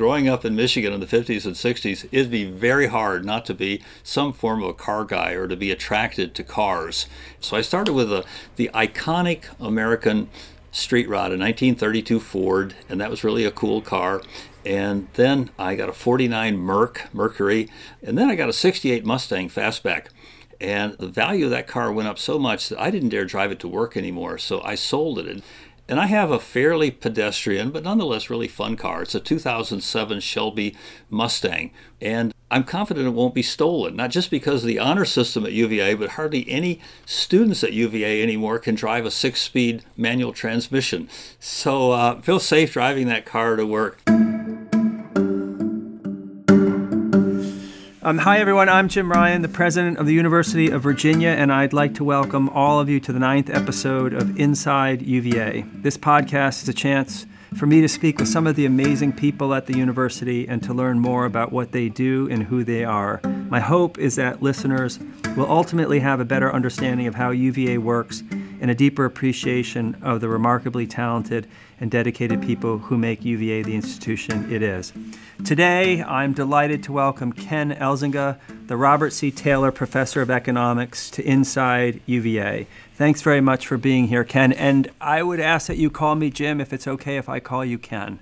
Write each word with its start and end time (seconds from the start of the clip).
growing 0.00 0.30
up 0.30 0.46
in 0.46 0.56
Michigan 0.56 0.94
in 0.94 1.00
the 1.00 1.04
50s 1.04 1.44
and 1.44 1.54
60s, 1.54 2.08
it'd 2.10 2.30
be 2.30 2.50
very 2.50 2.86
hard 2.86 3.22
not 3.22 3.44
to 3.44 3.52
be 3.52 3.82
some 4.02 4.32
form 4.32 4.62
of 4.62 4.70
a 4.70 4.72
car 4.72 5.04
guy 5.04 5.32
or 5.32 5.46
to 5.46 5.54
be 5.54 5.70
attracted 5.70 6.34
to 6.34 6.42
cars. 6.42 7.06
So 7.38 7.54
I 7.54 7.60
started 7.60 7.92
with 7.92 8.10
a, 8.10 8.24
the 8.56 8.70
iconic 8.72 9.44
American 9.60 10.30
street 10.72 11.06
rod, 11.06 11.32
a 11.32 11.36
1932 11.36 12.18
Ford, 12.18 12.74
and 12.88 12.98
that 12.98 13.10
was 13.10 13.22
really 13.22 13.44
a 13.44 13.50
cool 13.50 13.82
car. 13.82 14.22
And 14.64 15.08
then 15.16 15.50
I 15.58 15.74
got 15.74 15.90
a 15.90 15.92
49 15.92 16.56
Merc, 16.56 17.12
Mercury, 17.12 17.68
and 18.02 18.16
then 18.16 18.30
I 18.30 18.36
got 18.36 18.48
a 18.48 18.54
68 18.54 19.04
Mustang 19.04 19.50
Fastback. 19.50 20.06
And 20.62 20.94
the 20.94 21.08
value 21.08 21.44
of 21.44 21.50
that 21.50 21.66
car 21.66 21.92
went 21.92 22.08
up 22.08 22.18
so 22.18 22.38
much 22.38 22.70
that 22.70 22.80
I 22.80 22.90
didn't 22.90 23.10
dare 23.10 23.26
drive 23.26 23.52
it 23.52 23.60
to 23.60 23.68
work 23.68 23.98
anymore. 23.98 24.38
So 24.38 24.62
I 24.62 24.76
sold 24.76 25.18
it. 25.18 25.26
And 25.26 25.42
I 25.98 26.06
have 26.06 26.30
a 26.30 26.38
fairly 26.38 26.90
pedestrian, 26.90 27.70
but 27.70 27.82
nonetheless 27.82 28.30
really 28.30 28.48
fun 28.48 28.76
car. 28.76 29.02
It's 29.02 29.14
a 29.14 29.20
2007 29.20 30.20
Shelby 30.20 30.76
Mustang. 31.08 31.72
And 32.00 32.32
I'm 32.50 32.64
confident 32.64 33.06
it 33.06 33.10
won't 33.10 33.34
be 33.34 33.42
stolen, 33.42 33.96
not 33.96 34.10
just 34.10 34.30
because 34.30 34.62
of 34.62 34.68
the 34.68 34.78
honor 34.78 35.04
system 35.04 35.46
at 35.46 35.52
UVA, 35.52 35.94
but 35.94 36.10
hardly 36.10 36.48
any 36.50 36.80
students 37.06 37.64
at 37.64 37.72
UVA 37.72 38.22
anymore 38.22 38.58
can 38.58 38.74
drive 38.74 39.06
a 39.06 39.10
six 39.10 39.40
speed 39.40 39.84
manual 39.96 40.32
transmission. 40.32 41.08
So 41.38 41.92
uh, 41.92 42.20
feel 42.20 42.40
safe 42.40 42.72
driving 42.72 43.06
that 43.08 43.24
car 43.24 43.56
to 43.56 43.66
work. 43.66 44.09
Um, 48.10 48.18
hi, 48.18 48.40
everyone. 48.40 48.68
I'm 48.68 48.88
Jim 48.88 49.08
Ryan, 49.08 49.40
the 49.40 49.48
president 49.48 49.98
of 49.98 50.06
the 50.06 50.12
University 50.12 50.68
of 50.68 50.82
Virginia, 50.82 51.28
and 51.28 51.52
I'd 51.52 51.72
like 51.72 51.94
to 51.94 52.02
welcome 52.02 52.48
all 52.48 52.80
of 52.80 52.88
you 52.88 52.98
to 52.98 53.12
the 53.12 53.20
ninth 53.20 53.48
episode 53.48 54.12
of 54.12 54.36
Inside 54.36 55.00
UVA. 55.00 55.64
This 55.74 55.96
podcast 55.96 56.64
is 56.64 56.68
a 56.68 56.74
chance 56.74 57.24
for 57.56 57.66
me 57.66 57.80
to 57.80 57.88
speak 57.88 58.18
with 58.18 58.26
some 58.26 58.48
of 58.48 58.56
the 58.56 58.66
amazing 58.66 59.12
people 59.12 59.54
at 59.54 59.66
the 59.66 59.78
university 59.78 60.48
and 60.48 60.60
to 60.64 60.74
learn 60.74 60.98
more 60.98 61.24
about 61.24 61.52
what 61.52 61.70
they 61.70 61.88
do 61.88 62.28
and 62.32 62.42
who 62.42 62.64
they 62.64 62.82
are. 62.82 63.20
My 63.48 63.60
hope 63.60 63.96
is 63.96 64.16
that 64.16 64.42
listeners 64.42 64.98
will 65.36 65.48
ultimately 65.48 66.00
have 66.00 66.18
a 66.18 66.24
better 66.24 66.52
understanding 66.52 67.06
of 67.06 67.14
how 67.14 67.30
UVA 67.30 67.78
works 67.78 68.24
and 68.60 68.72
a 68.72 68.74
deeper 68.74 69.04
appreciation 69.04 69.96
of 70.02 70.20
the 70.20 70.28
remarkably 70.28 70.88
talented 70.88 71.46
and 71.80 71.90
dedicated 71.90 72.42
people 72.42 72.78
who 72.78 72.98
make 72.98 73.24
UVA 73.24 73.62
the 73.62 73.74
institution 73.74 74.52
it 74.52 74.62
is. 74.62 74.92
Today, 75.44 76.02
I'm 76.02 76.34
delighted 76.34 76.82
to 76.84 76.92
welcome 76.92 77.32
Ken 77.32 77.72
Elzinga, 77.72 78.38
the 78.66 78.76
Robert 78.76 79.12
C. 79.14 79.30
Taylor 79.30 79.72
Professor 79.72 80.20
of 80.20 80.30
Economics, 80.30 81.10
to 81.12 81.24
Inside 81.24 82.00
UVA. 82.04 82.66
Thanks 82.94 83.22
very 83.22 83.40
much 83.40 83.66
for 83.66 83.78
being 83.78 84.08
here, 84.08 84.24
Ken. 84.24 84.52
And 84.52 84.90
I 85.00 85.22
would 85.22 85.40
ask 85.40 85.66
that 85.68 85.78
you 85.78 85.88
call 85.88 86.14
me 86.14 86.28
Jim 86.28 86.60
if 86.60 86.72
it's 86.72 86.86
okay 86.86 87.16
if 87.16 87.28
I 87.28 87.40
call 87.40 87.64
you 87.64 87.78
Ken. 87.78 88.20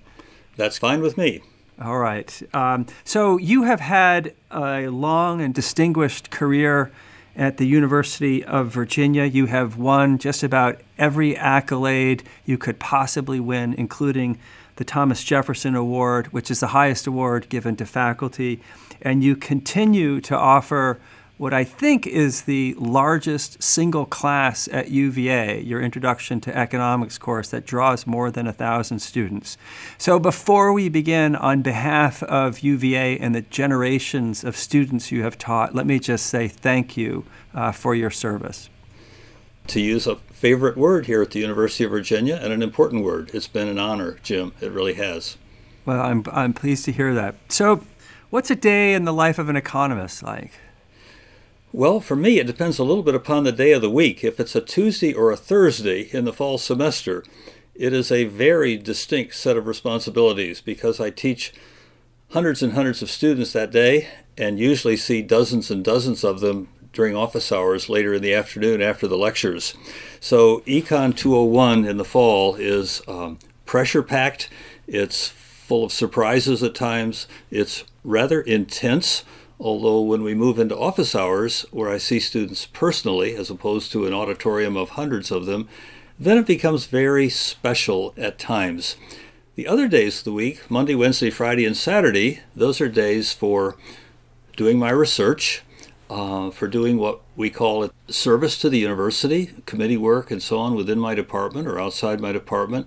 That's 0.57 0.79
fine 0.79 1.01
with 1.01 1.19
me. 1.19 1.43
All 1.83 1.99
right. 1.99 2.41
Um, 2.55 2.87
so, 3.05 3.37
you 3.37 3.65
have 3.65 3.81
had 3.81 4.35
a 4.51 4.89
long 4.89 5.41
and 5.41 5.53
distinguished 5.53 6.31
career 6.31 6.93
at 7.39 7.57
the 7.57 7.67
University 7.67 8.45
of 8.45 8.69
Virginia. 8.69 9.25
You 9.25 9.47
have 9.47 9.79
won 9.79 10.19
just 10.19 10.43
about 10.43 10.81
every 10.99 11.37
accolade 11.37 12.25
you 12.45 12.59
could 12.59 12.81
possibly 12.81 13.39
win, 13.39 13.73
including 13.75 14.39
the 14.77 14.85
Thomas 14.85 15.23
Jefferson 15.23 15.75
Award, 15.75 16.27
which 16.33 16.51
is 16.51 16.61
the 16.61 16.69
highest 16.69 17.07
award 17.07 17.49
given 17.49 17.77
to 17.77 17.87
faculty. 17.87 18.61
And 19.01 19.23
you 19.23 19.37
continue 19.37 20.21
to 20.23 20.37
offer 20.37 20.99
what 21.39 21.55
I 21.55 21.63
think 21.63 22.05
is 22.05 22.43
the 22.43 22.75
largest 22.79 23.63
single 23.63 24.05
class 24.05 24.69
at 24.73 24.91
UVA, 24.91 25.63
your 25.63 25.81
Introduction 25.81 26.41
to 26.43 26.57
Economics 26.57 27.17
course 27.17 27.49
that 27.51 27.65
draws 27.65 28.09
more 28.09 28.33
than 28.33 28.49
a 28.49 28.53
thousand 28.53 28.99
students. 28.99 29.57
So 29.99 30.19
before 30.19 30.73
we 30.73 30.89
begin, 30.89 31.37
on 31.37 31.63
behalf 31.63 32.25
of 32.25 32.61
UVA 32.61 33.19
and 33.19 33.37
the 33.37 33.43
generations 33.43 34.43
of 34.43 34.57
students 34.57 35.13
you 35.13 35.23
have 35.23 35.39
taught, 35.39 35.77
let 35.77 35.87
me 35.87 36.01
just 36.01 36.27
say 36.27 36.49
thank 36.49 36.97
you 36.97 37.25
uh, 37.55 37.71
for 37.71 37.95
your 37.95 38.11
service. 38.11 38.69
To 39.69 39.81
use 39.81 40.09
a 40.09 40.17
favorite 40.17 40.77
word 40.77 41.07
here 41.07 41.23
at 41.23 41.31
the 41.31 41.39
University 41.39 41.85
of 41.85 41.91
Virginia 41.93 42.41
and 42.43 42.53
an 42.53 42.63
important 42.63 43.05
word, 43.05 43.31
it's 43.33 43.47
been 43.47 43.69
an 43.69 43.79
honor, 43.79 44.19
Jim. 44.25 44.55
It 44.61 44.73
really 44.73 44.95
has. 44.95 45.37
Well, 45.85 46.01
I'm, 46.01 46.25
I'm 46.33 46.53
pleased 46.53 46.85
to 46.87 46.93
hear 46.93 47.15
that. 47.15 47.37
So, 47.49 47.85
what's 48.31 48.51
a 48.51 48.57
day 48.57 48.93
in 48.95 49.05
the 49.05 49.13
life 49.13 49.39
of 49.39 49.49
an 49.49 49.57
economist 49.57 50.23
like? 50.23 50.53
Well, 51.73 52.01
for 52.01 52.17
me, 52.17 52.39
it 52.39 52.47
depends 52.47 52.79
a 52.79 52.85
little 52.85 53.03
bit 53.03 53.15
upon 53.15 53.45
the 53.45 53.53
day 53.53 53.73
of 53.73 53.83
the 53.83 53.91
week. 53.91 54.25
If 54.25 54.41
it's 54.41 54.57
a 54.57 54.61
Tuesday 54.63 55.13
or 55.13 55.31
a 55.31 55.37
Thursday 55.37 56.09
in 56.13 56.25
the 56.25 56.33
fall 56.33 56.57
semester, 56.57 57.23
it 57.75 57.93
is 57.93 58.11
a 58.11 58.25
very 58.25 58.79
distinct 58.79 59.35
set 59.35 59.57
of 59.59 59.67
responsibilities 59.67 60.63
because 60.63 60.99
I 60.99 61.11
teach 61.11 61.53
hundreds 62.31 62.63
and 62.63 62.73
hundreds 62.73 63.03
of 63.03 63.11
students 63.11 63.53
that 63.53 63.71
day 63.71 64.09
and 64.39 64.59
usually 64.59 64.97
see 64.97 65.21
dozens 65.21 65.71
and 65.71 65.85
dozens 65.85 66.25
of 66.25 66.41
them 66.41 66.69
during 66.95 67.15
office 67.15 67.53
hours 67.53 67.91
later 67.91 68.15
in 68.15 68.23
the 68.23 68.35
afternoon 68.35 68.81
after 68.81 69.07
the 69.07 69.19
lectures. 69.19 69.75
So, 70.21 70.61
Econ 70.61 71.15
201 71.15 71.85
in 71.85 71.99
the 71.99 72.05
fall 72.05 72.55
is 72.55 73.03
um, 73.07 73.39
pressure 73.67 74.03
packed, 74.03 74.49
it's 74.87 75.29
full 75.29 75.85
of 75.85 75.93
surprises 75.93 76.63
at 76.63 76.75
times, 76.75 77.29
it's 77.51 77.85
rather 78.05 78.41
intense. 78.41 79.23
Although, 79.61 80.03
when 80.03 80.23
we 80.23 80.35
move 80.35 80.59
into 80.59 80.79
office 80.79 81.15
hours, 81.17 81.67
where 81.73 81.91
I 81.91 81.99
see 81.99 82.21
students 82.21 82.67
personally, 82.67 83.35
as 83.35 83.51
opposed 83.51 83.91
to 83.93 84.07
an 84.07 84.15
auditorium 84.15 84.77
of 84.77 84.91
hundreds 84.91 85.33
of 85.33 85.47
them, 85.47 85.69
then 86.19 86.39
it 86.39 86.47
becomes 86.47 86.87
very 86.87 87.29
special 87.29 88.15
at 88.17 88.39
times. 88.39 88.97
The 89.57 89.67
other 89.67 89.89
days 89.89 90.19
of 90.19 90.25
the 90.25 90.33
week, 90.33 90.71
Monday, 90.71 90.95
Wednesday, 90.95 91.31
Friday, 91.31 91.65
and 91.65 91.77
Saturday, 91.77 92.41
those 92.55 92.81
are 92.81 92.89
days 92.89 93.33
for 93.33 93.77
doing 94.57 94.79
my 94.79 94.91
research, 94.91 95.63
uh, 96.09 96.51
for 96.51 96.69
doing 96.69 96.97
what 96.97 97.21
we 97.35 97.51
call 97.51 97.83
it 97.83 97.93
service 98.09 98.59
to 98.61 98.69
the 98.69 98.79
university, 98.79 99.51
committee 99.67 99.97
work, 99.97 100.31
and 100.31 100.41
so 100.41 100.59
on 100.59 100.77
within 100.77 101.01
my 101.01 101.15
department 101.17 101.67
or 101.67 101.81
outside 101.81 102.21
my 102.21 102.31
department. 102.31 102.87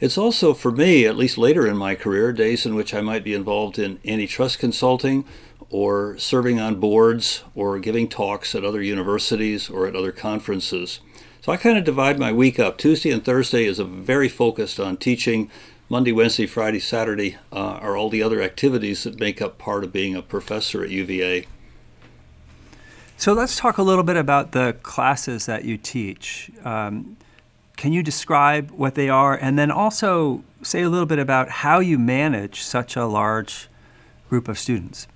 It's 0.00 0.18
also, 0.18 0.54
for 0.54 0.72
me, 0.72 1.04
at 1.04 1.16
least 1.16 1.38
later 1.38 1.66
in 1.66 1.76
my 1.76 1.94
career, 1.94 2.32
days 2.32 2.64
in 2.64 2.74
which 2.74 2.94
I 2.94 3.02
might 3.02 3.22
be 3.22 3.34
involved 3.34 3.78
in 3.78 4.00
antitrust 4.04 4.58
consulting 4.58 5.24
or 5.70 6.18
serving 6.18 6.58
on 6.58 6.80
boards 6.80 7.44
or 7.54 7.78
giving 7.78 8.08
talks 8.08 8.54
at 8.54 8.64
other 8.64 8.82
universities 8.82 9.70
or 9.70 9.86
at 9.86 9.94
other 9.94 10.12
conferences. 10.12 11.00
So 11.40 11.52
I 11.52 11.56
kind 11.56 11.78
of 11.78 11.84
divide 11.84 12.18
my 12.18 12.32
week 12.32 12.58
up. 12.58 12.76
Tuesday 12.76 13.10
and 13.10 13.24
Thursday 13.24 13.64
is 13.64 13.78
very 13.78 14.28
focused 14.28 14.78
on 14.78 14.96
teaching. 14.96 15.50
Monday, 15.88 16.12
Wednesday, 16.12 16.46
Friday, 16.46 16.78
Saturday 16.78 17.36
uh, 17.52 17.78
are 17.80 17.96
all 17.96 18.10
the 18.10 18.22
other 18.22 18.42
activities 18.42 19.04
that 19.04 19.18
make 19.18 19.40
up 19.40 19.58
part 19.58 19.82
of 19.82 19.92
being 19.92 20.14
a 20.14 20.22
professor 20.22 20.84
at 20.84 20.90
UVA. 20.90 21.46
So 23.16 23.32
let's 23.32 23.56
talk 23.56 23.76
a 23.78 23.82
little 23.82 24.04
bit 24.04 24.16
about 24.16 24.52
the 24.52 24.76
classes 24.82 25.46
that 25.46 25.64
you 25.64 25.76
teach. 25.76 26.50
Um, 26.64 27.16
can 27.76 27.92
you 27.92 28.02
describe 28.02 28.70
what 28.70 28.94
they 28.94 29.08
are 29.08 29.34
and 29.34 29.58
then 29.58 29.70
also 29.70 30.44
say 30.62 30.82
a 30.82 30.88
little 30.88 31.06
bit 31.06 31.18
about 31.18 31.48
how 31.48 31.80
you 31.80 31.98
manage 31.98 32.62
such 32.62 32.96
a 32.96 33.06
large 33.06 33.68
group 34.28 34.48
of 34.48 34.58
students? 34.58 35.08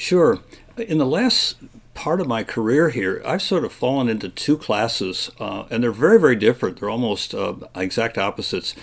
Sure. 0.00 0.38
In 0.78 0.96
the 0.96 1.04
last 1.04 1.56
part 1.92 2.22
of 2.22 2.26
my 2.26 2.42
career 2.42 2.88
here, 2.88 3.22
I've 3.22 3.42
sort 3.42 3.66
of 3.66 3.72
fallen 3.72 4.08
into 4.08 4.30
two 4.30 4.56
classes, 4.56 5.30
uh, 5.38 5.64
and 5.70 5.82
they're 5.82 5.92
very, 5.92 6.18
very 6.18 6.36
different. 6.36 6.80
They're 6.80 6.88
almost 6.88 7.34
uh, 7.34 7.56
exact 7.74 8.16
opposites. 8.16 8.74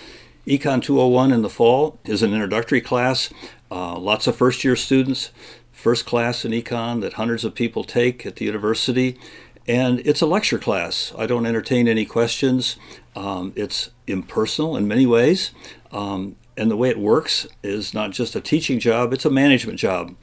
Econ 0.46 0.80
201 0.80 1.32
in 1.32 1.42
the 1.42 1.50
fall 1.50 1.98
is 2.04 2.22
an 2.22 2.32
introductory 2.32 2.80
class. 2.80 3.30
Uh, 3.68 3.98
lots 3.98 4.28
of 4.28 4.36
first 4.36 4.62
year 4.62 4.76
students, 4.76 5.32
first 5.72 6.06
class 6.06 6.44
in 6.44 6.52
econ 6.52 7.00
that 7.00 7.14
hundreds 7.14 7.44
of 7.44 7.52
people 7.52 7.82
take 7.82 8.24
at 8.24 8.36
the 8.36 8.44
university. 8.44 9.18
And 9.66 9.98
it's 10.06 10.20
a 10.20 10.26
lecture 10.26 10.58
class. 10.58 11.12
I 11.18 11.26
don't 11.26 11.46
entertain 11.46 11.88
any 11.88 12.04
questions. 12.04 12.76
Um, 13.16 13.52
it's 13.56 13.90
impersonal 14.06 14.76
in 14.76 14.86
many 14.86 15.04
ways. 15.04 15.50
Um, 15.90 16.36
and 16.56 16.70
the 16.70 16.76
way 16.76 16.90
it 16.90 16.98
works 17.00 17.48
is 17.64 17.92
not 17.92 18.12
just 18.12 18.36
a 18.36 18.40
teaching 18.40 18.78
job, 18.78 19.12
it's 19.12 19.24
a 19.24 19.30
management 19.30 19.80
job. 19.80 20.14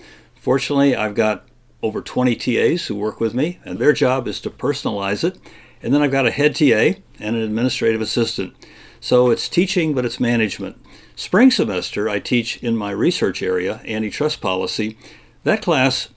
Fortunately, 0.46 0.96
I've 0.96 1.16
got 1.16 1.48
over 1.82 2.04
20 2.04 2.36
TAs 2.36 2.86
who 2.86 2.94
work 2.94 3.20
with 3.20 3.34
me, 3.34 3.58
and 3.66 3.80
their 3.80 3.94
job 3.94 4.28
is 4.28 4.40
to 4.42 4.52
personalize 4.52 5.24
it. 5.24 5.40
And 5.82 5.92
then 5.92 6.04
I've 6.04 6.12
got 6.12 6.28
a 6.28 6.32
head 6.32 6.56
TA 6.56 7.02
and 7.20 7.36
an 7.36 7.42
administrative 7.42 8.00
assistant. 8.00 8.54
So 9.00 9.32
it's 9.32 9.50
teaching, 9.50 9.96
but 9.96 10.06
it's 10.06 10.20
management. 10.20 10.80
Spring 11.16 11.50
semester, 11.50 12.08
I 12.08 12.20
teach 12.20 12.58
in 12.58 12.78
my 12.78 12.92
research 12.92 13.42
area, 13.42 13.82
antitrust 13.88 14.40
policy. 14.40 15.00
That 15.46 15.64
class 15.64 16.10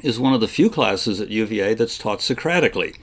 is 0.00 0.20
one 0.20 0.32
of 0.32 0.40
the 0.40 0.46
few 0.46 0.70
classes 0.70 1.20
at 1.20 1.30
UVA 1.30 1.74
that's 1.74 1.98
taught 1.98 2.20
Socratically. 2.20 2.94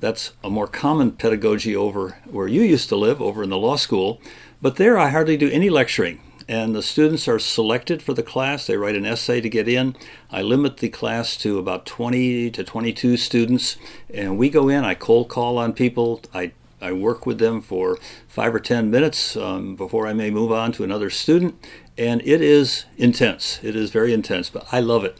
That's 0.00 0.32
a 0.42 0.48
more 0.48 0.66
common 0.66 1.12
pedagogy 1.12 1.76
over 1.76 2.16
where 2.24 2.48
you 2.48 2.62
used 2.62 2.88
to 2.88 2.96
live, 2.96 3.20
over 3.20 3.42
in 3.42 3.50
the 3.50 3.58
law 3.58 3.76
school. 3.76 4.22
But 4.62 4.76
there, 4.76 4.96
I 4.96 5.10
hardly 5.10 5.36
do 5.36 5.50
any 5.50 5.68
lecturing 5.68 6.22
and 6.48 6.74
the 6.74 6.82
students 6.82 7.26
are 7.26 7.38
selected 7.38 8.02
for 8.02 8.14
the 8.14 8.22
class. 8.22 8.66
They 8.66 8.76
write 8.76 8.94
an 8.94 9.06
essay 9.06 9.40
to 9.40 9.48
get 9.48 9.68
in. 9.68 9.96
I 10.30 10.42
limit 10.42 10.78
the 10.78 10.88
class 10.88 11.36
to 11.38 11.58
about 11.58 11.86
20 11.86 12.50
to 12.52 12.64
22 12.64 13.16
students, 13.16 13.76
and 14.12 14.38
we 14.38 14.48
go 14.48 14.68
in. 14.68 14.84
I 14.84 14.94
cold 14.94 15.28
call 15.28 15.58
on 15.58 15.72
people. 15.72 16.22
I 16.32 16.52
I 16.80 16.92
work 16.92 17.24
with 17.24 17.38
them 17.38 17.62
for 17.62 17.98
five 18.28 18.54
or 18.54 18.60
ten 18.60 18.90
minutes 18.90 19.36
um, 19.36 19.76
before 19.76 20.06
I 20.06 20.12
may 20.12 20.30
move 20.30 20.52
on 20.52 20.72
to 20.72 20.84
another 20.84 21.08
student, 21.08 21.54
and 21.96 22.20
it 22.22 22.42
is 22.42 22.84
intense. 22.98 23.58
It 23.62 23.74
is 23.74 23.90
very 23.90 24.12
intense, 24.12 24.50
but 24.50 24.66
I 24.70 24.80
love 24.80 25.04
it. 25.04 25.18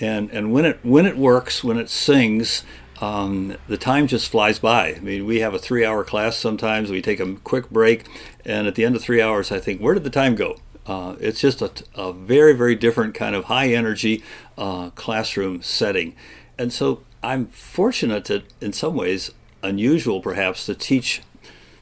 And 0.00 0.30
and 0.30 0.52
when 0.52 0.64
it 0.64 0.78
when 0.82 1.06
it 1.06 1.16
works, 1.16 1.64
when 1.64 1.78
it 1.78 1.88
sings, 1.88 2.62
um, 3.00 3.56
the 3.68 3.78
time 3.78 4.06
just 4.06 4.30
flies 4.30 4.58
by. 4.58 4.94
I 4.94 5.00
mean, 5.00 5.24
we 5.24 5.40
have 5.40 5.54
a 5.54 5.58
three-hour 5.58 6.04
class 6.04 6.36
sometimes. 6.36 6.90
We 6.90 7.00
take 7.00 7.20
a 7.20 7.34
quick 7.36 7.70
break, 7.70 8.04
and 8.44 8.66
at 8.66 8.74
the 8.74 8.84
end 8.84 8.94
of 8.94 9.02
three 9.02 9.22
hours, 9.22 9.50
I 9.50 9.60
think, 9.60 9.80
where 9.80 9.94
did 9.94 10.04
the 10.04 10.10
time 10.10 10.34
go? 10.34 10.58
Uh, 10.88 11.16
it's 11.20 11.40
just 11.40 11.60
a, 11.60 11.70
a, 11.94 12.12
very, 12.12 12.54
very 12.54 12.74
different 12.74 13.14
kind 13.14 13.36
of 13.36 13.44
high-energy 13.44 14.24
uh, 14.56 14.88
classroom 14.90 15.60
setting, 15.62 16.16
and 16.58 16.72
so 16.72 17.02
I'm 17.22 17.46
fortunate 17.48 18.24
to, 18.26 18.42
in 18.60 18.72
some 18.72 18.94
ways, 18.94 19.30
unusual 19.62 20.20
perhaps, 20.20 20.64
to 20.66 20.74
teach 20.74 21.20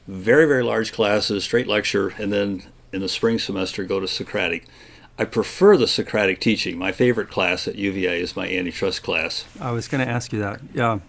very, 0.07 0.45
very 0.45 0.63
large 0.63 0.91
classes, 0.91 1.43
straight 1.43 1.67
lecture, 1.67 2.09
and 2.17 2.33
then 2.33 2.63
in 2.91 3.01
the 3.01 3.09
spring 3.09 3.39
semester 3.39 3.83
go 3.83 3.99
to 3.99 4.07
Socratic. 4.07 4.65
I 5.19 5.25
prefer 5.25 5.77
the 5.77 5.87
Socratic 5.87 6.39
teaching. 6.39 6.77
My 6.77 6.91
favorite 6.91 7.29
class 7.29 7.67
at 7.67 7.75
UVA 7.75 8.21
is 8.21 8.35
my 8.35 8.47
antitrust 8.47 9.03
class. 9.03 9.45
I 9.59 9.71
was 9.71 9.87
going 9.87 10.05
to 10.05 10.11
ask 10.11 10.31
you 10.31 10.39
that. 10.39 10.61
Yeah. 10.73 10.99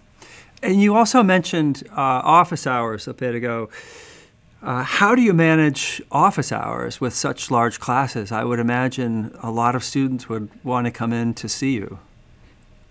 And 0.63 0.81
you 0.81 0.95
also 0.95 1.21
mentioned 1.23 1.83
uh, 1.91 1.95
office 2.01 2.65
hours 2.65 3.07
a 3.07 3.13
bit 3.13 3.35
ago. 3.35 3.69
Uh, 4.61 4.83
how 4.83 5.15
do 5.15 5.21
you 5.21 5.33
manage 5.33 6.01
office 6.11 6.51
hours 6.51 6.99
with 6.99 7.13
such 7.13 7.49
large 7.49 7.79
classes? 7.79 8.31
I 8.31 8.43
would 8.43 8.59
imagine 8.59 9.33
a 9.41 9.51
lot 9.51 9.73
of 9.73 9.83
students 9.85 10.27
would 10.27 10.49
want 10.65 10.85
to 10.85 10.91
come 10.91 11.13
in 11.13 11.33
to 11.35 11.47
see 11.47 11.73
you. 11.75 11.99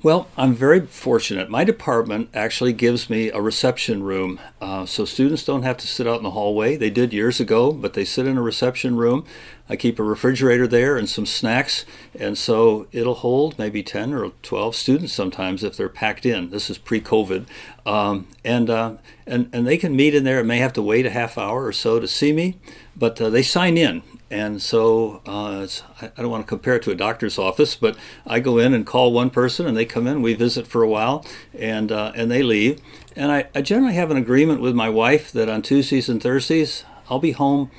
Well, 0.00 0.28
I'm 0.36 0.54
very 0.54 0.86
fortunate. 0.86 1.50
My 1.50 1.64
department 1.64 2.28
actually 2.32 2.72
gives 2.72 3.10
me 3.10 3.30
a 3.30 3.40
reception 3.40 4.04
room, 4.04 4.38
uh, 4.60 4.86
so 4.86 5.04
students 5.04 5.44
don't 5.44 5.64
have 5.64 5.76
to 5.78 5.88
sit 5.88 6.06
out 6.06 6.18
in 6.18 6.22
the 6.22 6.30
hallway. 6.30 6.76
They 6.76 6.88
did 6.88 7.12
years 7.12 7.40
ago, 7.40 7.72
but 7.72 7.94
they 7.94 8.04
sit 8.04 8.24
in 8.24 8.38
a 8.38 8.42
reception 8.42 8.96
room. 8.96 9.24
I 9.68 9.74
keep 9.74 9.98
a 9.98 10.04
refrigerator 10.04 10.68
there 10.68 10.96
and 10.96 11.08
some 11.08 11.26
snacks, 11.26 11.84
and 12.16 12.38
so 12.38 12.86
it'll 12.92 13.16
hold 13.16 13.58
maybe 13.58 13.82
10 13.82 14.14
or 14.14 14.30
12 14.44 14.76
students 14.76 15.12
sometimes 15.12 15.64
if 15.64 15.76
they're 15.76 15.88
packed 15.88 16.24
in. 16.24 16.50
This 16.50 16.70
is 16.70 16.78
pre-COVID, 16.78 17.46
um, 17.84 18.28
and 18.44 18.70
uh, 18.70 18.94
and 19.26 19.50
and 19.52 19.66
they 19.66 19.76
can 19.76 19.96
meet 19.96 20.14
in 20.14 20.22
there. 20.22 20.38
It 20.38 20.44
may 20.44 20.58
have 20.58 20.72
to 20.74 20.82
wait 20.82 21.06
a 21.06 21.10
half 21.10 21.36
hour 21.36 21.66
or 21.66 21.72
so 21.72 21.98
to 21.98 22.06
see 22.06 22.32
me, 22.32 22.60
but 22.96 23.20
uh, 23.20 23.30
they 23.30 23.42
sign 23.42 23.76
in, 23.76 24.02
and 24.30 24.60
so 24.60 25.22
uh, 25.26 25.66
I 26.02 26.10
don't 26.16 26.30
want 26.30 26.44
to 26.44 26.48
compare 26.48 26.76
it 26.76 26.82
to 26.82 26.90
a 26.90 26.94
doctor's 26.94 27.38
office, 27.38 27.74
but 27.76 27.96
I 28.26 28.40
go 28.40 28.58
in 28.58 28.74
and 28.74 28.86
call 28.86 29.12
one 29.12 29.30
person, 29.30 29.66
and 29.66 29.76
they 29.76 29.86
come 29.86 30.06
in. 30.06 30.20
We 30.20 30.34
visit 30.34 30.66
for 30.66 30.82
a 30.82 30.88
while, 30.88 31.24
and 31.58 31.90
uh, 31.90 32.12
and 32.14 32.30
they 32.30 32.42
leave. 32.42 32.80
And 33.16 33.32
I, 33.32 33.48
I 33.54 33.62
generally 33.62 33.94
have 33.94 34.10
an 34.10 34.16
agreement 34.16 34.60
with 34.60 34.74
my 34.74 34.90
wife 34.90 35.32
that 35.32 35.48
on 35.48 35.62
Tuesdays 35.62 36.08
and 36.08 36.22
Thursdays 36.22 36.84
I'll 37.08 37.18
be 37.18 37.32
home 37.32 37.70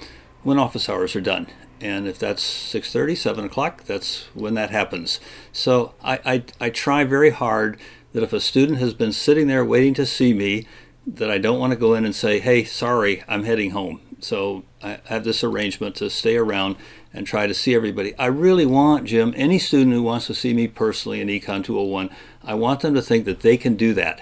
when 0.44 0.58
office 0.58 0.90
hours 0.90 1.16
are 1.16 1.22
done. 1.22 1.48
And 1.82 2.08
if 2.08 2.20
that's 2.20 2.44
6:30, 2.44 3.16
7 3.16 3.46
o'clock, 3.46 3.84
that's 3.86 4.26
when 4.34 4.54
that 4.56 4.70
happens. 4.70 5.20
So 5.54 5.94
I, 6.04 6.20
I, 6.26 6.44
I 6.60 6.70
try 6.70 7.04
very 7.04 7.30
hard 7.30 7.80
that 8.12 8.24
if 8.24 8.34
a 8.34 8.40
student 8.40 8.80
has 8.80 8.94
been 8.94 9.14
sitting 9.14 9.48
there 9.48 9.64
waiting 9.64 9.94
to 9.94 10.06
see 10.06 10.34
me, 10.34 10.66
that 11.16 11.30
I 11.32 11.38
don't 11.38 11.60
want 11.60 11.72
to 11.72 11.80
go 11.80 11.94
in 11.94 12.06
and 12.06 12.16
say, 12.16 12.40
"Hey, 12.40 12.64
sorry, 12.64 13.24
I'm 13.28 13.44
heading 13.44 13.72
home." 13.72 14.02
So 14.20 14.64
I 14.84 15.00
have 15.06 15.24
this 15.24 15.44
arrangement 15.44 15.96
to 15.96 16.10
stay 16.10 16.36
around 16.36 16.76
and 17.14 17.26
try 17.26 17.48
to 17.48 17.54
see 17.54 17.74
everybody. 17.74 18.18
I 18.18 18.28
really 18.28 18.66
want, 18.66 19.06
Jim, 19.06 19.34
any 19.36 19.60
student 19.60 19.94
who 19.94 20.04
wants 20.04 20.28
to 20.28 20.36
see 20.36 20.54
me 20.54 20.68
personally 20.68 21.22
in 21.22 21.28
Econ 21.28 21.64
201, 21.64 22.10
I 22.44 22.54
want 22.54 22.82
them 22.82 22.94
to 22.94 23.02
think 23.02 23.26
that 23.26 23.42
they 23.42 23.58
can 23.58 23.76
do 23.76 23.94
that. 23.94 24.22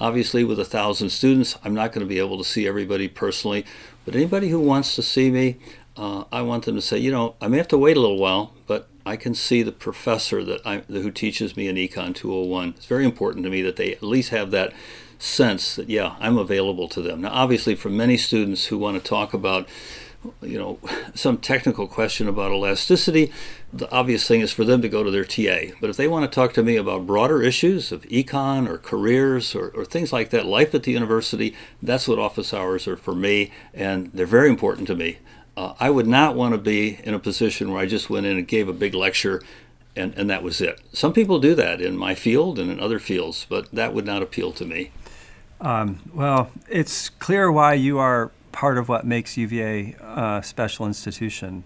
Obviously, 0.00 0.42
with 0.42 0.58
a 0.58 0.64
thousand 0.64 1.10
students, 1.10 1.56
I'm 1.62 1.74
not 1.74 1.92
going 1.92 2.04
to 2.04 2.08
be 2.08 2.18
able 2.18 2.38
to 2.38 2.44
see 2.44 2.66
everybody 2.66 3.06
personally, 3.06 3.64
but 4.04 4.16
anybody 4.16 4.48
who 4.48 4.60
wants 4.60 4.96
to 4.96 5.02
see 5.02 5.30
me, 5.30 5.56
uh, 5.96 6.24
I 6.32 6.42
want 6.42 6.64
them 6.64 6.74
to 6.74 6.82
say, 6.82 6.98
you 6.98 7.12
know, 7.12 7.36
I 7.40 7.46
may 7.46 7.58
have 7.58 7.68
to 7.68 7.78
wait 7.78 7.96
a 7.96 8.00
little 8.00 8.18
while, 8.18 8.52
but 8.66 8.88
I 9.06 9.16
can 9.16 9.34
see 9.34 9.62
the 9.62 9.70
professor 9.70 10.42
that 10.42 10.60
I, 10.66 10.78
who 10.88 11.10
teaches 11.10 11.56
me 11.56 11.68
in 11.68 11.76
Econ 11.76 12.14
201. 12.14 12.74
It's 12.76 12.86
very 12.86 13.04
important 13.04 13.44
to 13.44 13.50
me 13.50 13.62
that 13.62 13.76
they 13.76 13.92
at 13.92 14.02
least 14.02 14.30
have 14.30 14.50
that 14.50 14.72
sense 15.24 15.76
that 15.76 15.88
yeah 15.88 16.16
i'm 16.20 16.36
available 16.36 16.86
to 16.86 17.00
them 17.00 17.22
now 17.22 17.30
obviously 17.30 17.74
for 17.74 17.88
many 17.88 18.16
students 18.16 18.66
who 18.66 18.76
want 18.76 18.96
to 18.96 19.08
talk 19.08 19.32
about 19.32 19.66
you 20.42 20.58
know 20.58 20.78
some 21.14 21.38
technical 21.38 21.86
question 21.86 22.28
about 22.28 22.52
elasticity 22.52 23.32
the 23.72 23.90
obvious 23.90 24.28
thing 24.28 24.40
is 24.40 24.52
for 24.52 24.64
them 24.64 24.82
to 24.82 24.88
go 24.88 25.02
to 25.02 25.10
their 25.10 25.24
ta 25.24 25.74
but 25.80 25.88
if 25.88 25.96
they 25.96 26.06
want 26.06 26.30
to 26.30 26.34
talk 26.34 26.52
to 26.52 26.62
me 26.62 26.76
about 26.76 27.06
broader 27.06 27.42
issues 27.42 27.90
of 27.90 28.02
econ 28.02 28.68
or 28.68 28.76
careers 28.76 29.54
or, 29.54 29.68
or 29.70 29.84
things 29.84 30.12
like 30.12 30.28
that 30.28 30.44
life 30.44 30.74
at 30.74 30.82
the 30.82 30.92
university 30.92 31.54
that's 31.82 32.06
what 32.06 32.18
office 32.18 32.52
hours 32.52 32.86
are 32.86 32.96
for 32.96 33.14
me 33.14 33.50
and 33.72 34.10
they're 34.12 34.26
very 34.26 34.50
important 34.50 34.86
to 34.86 34.94
me 34.94 35.18
uh, 35.56 35.72
i 35.80 35.88
would 35.88 36.06
not 36.06 36.36
want 36.36 36.52
to 36.52 36.58
be 36.58 37.00
in 37.02 37.14
a 37.14 37.18
position 37.18 37.70
where 37.70 37.80
i 37.80 37.86
just 37.86 38.10
went 38.10 38.26
in 38.26 38.36
and 38.36 38.46
gave 38.46 38.68
a 38.68 38.74
big 38.74 38.94
lecture 38.94 39.40
and, 39.96 40.12
and 40.16 40.28
that 40.28 40.42
was 40.42 40.60
it. 40.60 40.80
Some 40.92 41.12
people 41.12 41.38
do 41.38 41.54
that 41.54 41.80
in 41.80 41.96
my 41.96 42.16
field 42.16 42.58
and 42.58 42.68
in 42.68 42.80
other 42.80 42.98
fields, 42.98 43.46
but 43.48 43.70
that 43.72 43.94
would 43.94 44.04
not 44.04 44.22
appeal 44.22 44.50
to 44.50 44.64
me. 44.64 44.90
Um, 45.64 46.10
well, 46.12 46.50
it's 46.68 47.08
clear 47.08 47.50
why 47.50 47.72
you 47.72 47.98
are 47.98 48.30
part 48.52 48.76
of 48.76 48.90
what 48.90 49.06
makes 49.06 49.38
UVA 49.38 49.96
a 49.98 50.42
special 50.44 50.86
institution. 50.86 51.64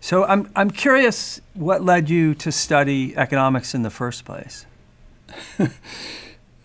So 0.00 0.24
I'm, 0.24 0.48
I'm 0.54 0.70
curious 0.70 1.40
what 1.54 1.82
led 1.82 2.08
you 2.08 2.32
to 2.36 2.52
study 2.52 3.14
economics 3.16 3.74
in 3.74 3.82
the 3.82 3.90
first 3.90 4.24
place? 4.24 4.66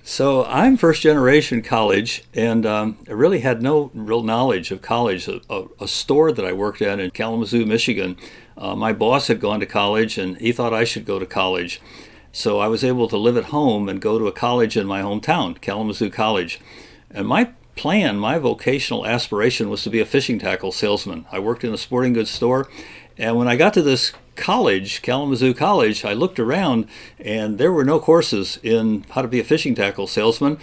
so 0.04 0.46
I'm 0.46 0.78
first 0.78 1.02
generation 1.02 1.64
college, 1.64 2.24
and 2.36 2.68
um, 2.68 3.00
I 3.10 3.14
really 3.14 3.40
had 3.40 3.64
no 3.64 3.90
real 3.96 4.22
knowledge 4.22 4.70
of 4.70 4.84
college. 4.84 5.28
A, 5.28 5.42
a, 5.50 5.66
a 5.82 5.88
store 5.88 6.32
that 6.32 6.46
I 6.46 6.54
worked 6.54 6.84
at 6.84 7.00
in 7.00 7.10
Kalamazoo, 7.10 7.66
Michigan, 7.66 8.16
uh, 8.58 8.76
my 8.76 8.94
boss 8.94 9.28
had 9.28 9.42
gone 9.42 9.60
to 9.60 9.66
college, 9.66 10.20
and 10.20 10.38
he 10.38 10.52
thought 10.52 10.72
I 10.72 10.84
should 10.84 11.06
go 11.06 11.18
to 11.18 11.26
college. 11.26 11.82
So 12.36 12.60
I 12.60 12.68
was 12.68 12.84
able 12.84 13.08
to 13.08 13.16
live 13.16 13.38
at 13.38 13.46
home 13.46 13.88
and 13.88 14.02
go 14.02 14.20
to 14.20 14.28
a 14.28 14.32
college 14.34 14.76
in 14.76 14.86
my 14.86 15.02
hometown, 15.02 15.60
Kalamazoo 15.62 16.10
College. 16.10 16.60
And 17.10 17.26
my 17.26 17.52
plan, 17.78 18.18
my 18.18 18.38
vocational 18.40 19.06
aspiration 19.06 19.70
was 19.70 19.84
to 19.84 19.90
be 19.90 20.02
a 20.02 20.06
fishing 20.06 20.38
tackle 20.38 20.74
salesman. 20.74 21.26
I 21.32 21.40
worked 21.40 21.64
in 21.64 21.74
a 21.74 21.78
sporting 21.78 22.12
goods 22.12 22.30
store. 22.30 22.68
And 23.18 23.38
when 23.38 23.48
I 23.48 23.56
got 23.56 23.74
to 23.76 23.82
this 23.82 24.12
college, 24.36 25.02
Kalamazoo 25.02 25.54
College, 25.54 26.04
I 26.04 26.12
looked 26.12 26.38
around 26.38 26.90
and 27.20 27.58
there 27.58 27.72
were 27.72 27.86
no 27.86 28.02
courses 28.02 28.60
in 28.62 29.06
how 29.12 29.22
to 29.22 29.30
be 29.30 29.40
a 29.40 29.46
fishing 29.46 29.74
tackle 29.74 30.06
salesman. 30.06 30.60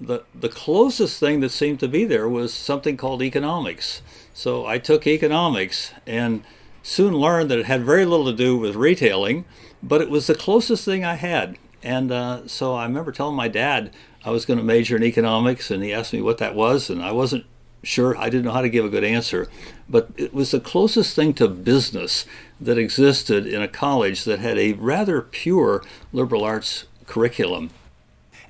The, 0.00 0.22
the 0.32 0.48
closest 0.48 1.18
thing 1.18 1.40
that 1.40 1.50
seemed 1.50 1.80
to 1.80 1.88
be 1.88 2.04
there 2.04 2.28
was 2.28 2.54
something 2.54 2.96
called 2.96 3.20
economics. 3.20 4.00
So 4.32 4.64
I 4.64 4.78
took 4.78 5.08
economics 5.08 5.92
and 6.06 6.44
soon 6.84 7.14
learned 7.14 7.50
that 7.50 7.58
it 7.58 7.66
had 7.66 7.82
very 7.82 8.04
little 8.04 8.26
to 8.26 8.32
do 8.32 8.56
with 8.56 8.76
retailing 8.76 9.44
but 9.82 10.00
it 10.00 10.10
was 10.10 10.26
the 10.26 10.34
closest 10.34 10.84
thing 10.84 11.04
I 11.04 11.14
had. 11.14 11.58
And 11.82 12.10
uh, 12.10 12.48
so 12.48 12.74
I 12.74 12.84
remember 12.84 13.12
telling 13.12 13.36
my 13.36 13.48
dad 13.48 13.92
I 14.24 14.30
was 14.30 14.44
going 14.44 14.58
to 14.58 14.64
major 14.64 14.96
in 14.96 15.04
economics, 15.04 15.70
and 15.70 15.82
he 15.82 15.92
asked 15.92 16.12
me 16.12 16.20
what 16.20 16.38
that 16.38 16.54
was, 16.54 16.90
and 16.90 17.02
I 17.02 17.12
wasn't 17.12 17.44
sure. 17.82 18.16
I 18.16 18.24
didn't 18.28 18.44
know 18.44 18.52
how 18.52 18.62
to 18.62 18.68
give 18.68 18.84
a 18.84 18.88
good 18.88 19.04
answer. 19.04 19.48
But 19.88 20.10
it 20.16 20.34
was 20.34 20.50
the 20.50 20.60
closest 20.60 21.14
thing 21.14 21.32
to 21.34 21.46
business 21.46 22.26
that 22.60 22.78
existed 22.78 23.46
in 23.46 23.62
a 23.62 23.68
college 23.68 24.24
that 24.24 24.40
had 24.40 24.58
a 24.58 24.72
rather 24.72 25.22
pure 25.22 25.84
liberal 26.12 26.42
arts 26.42 26.86
curriculum. 27.06 27.70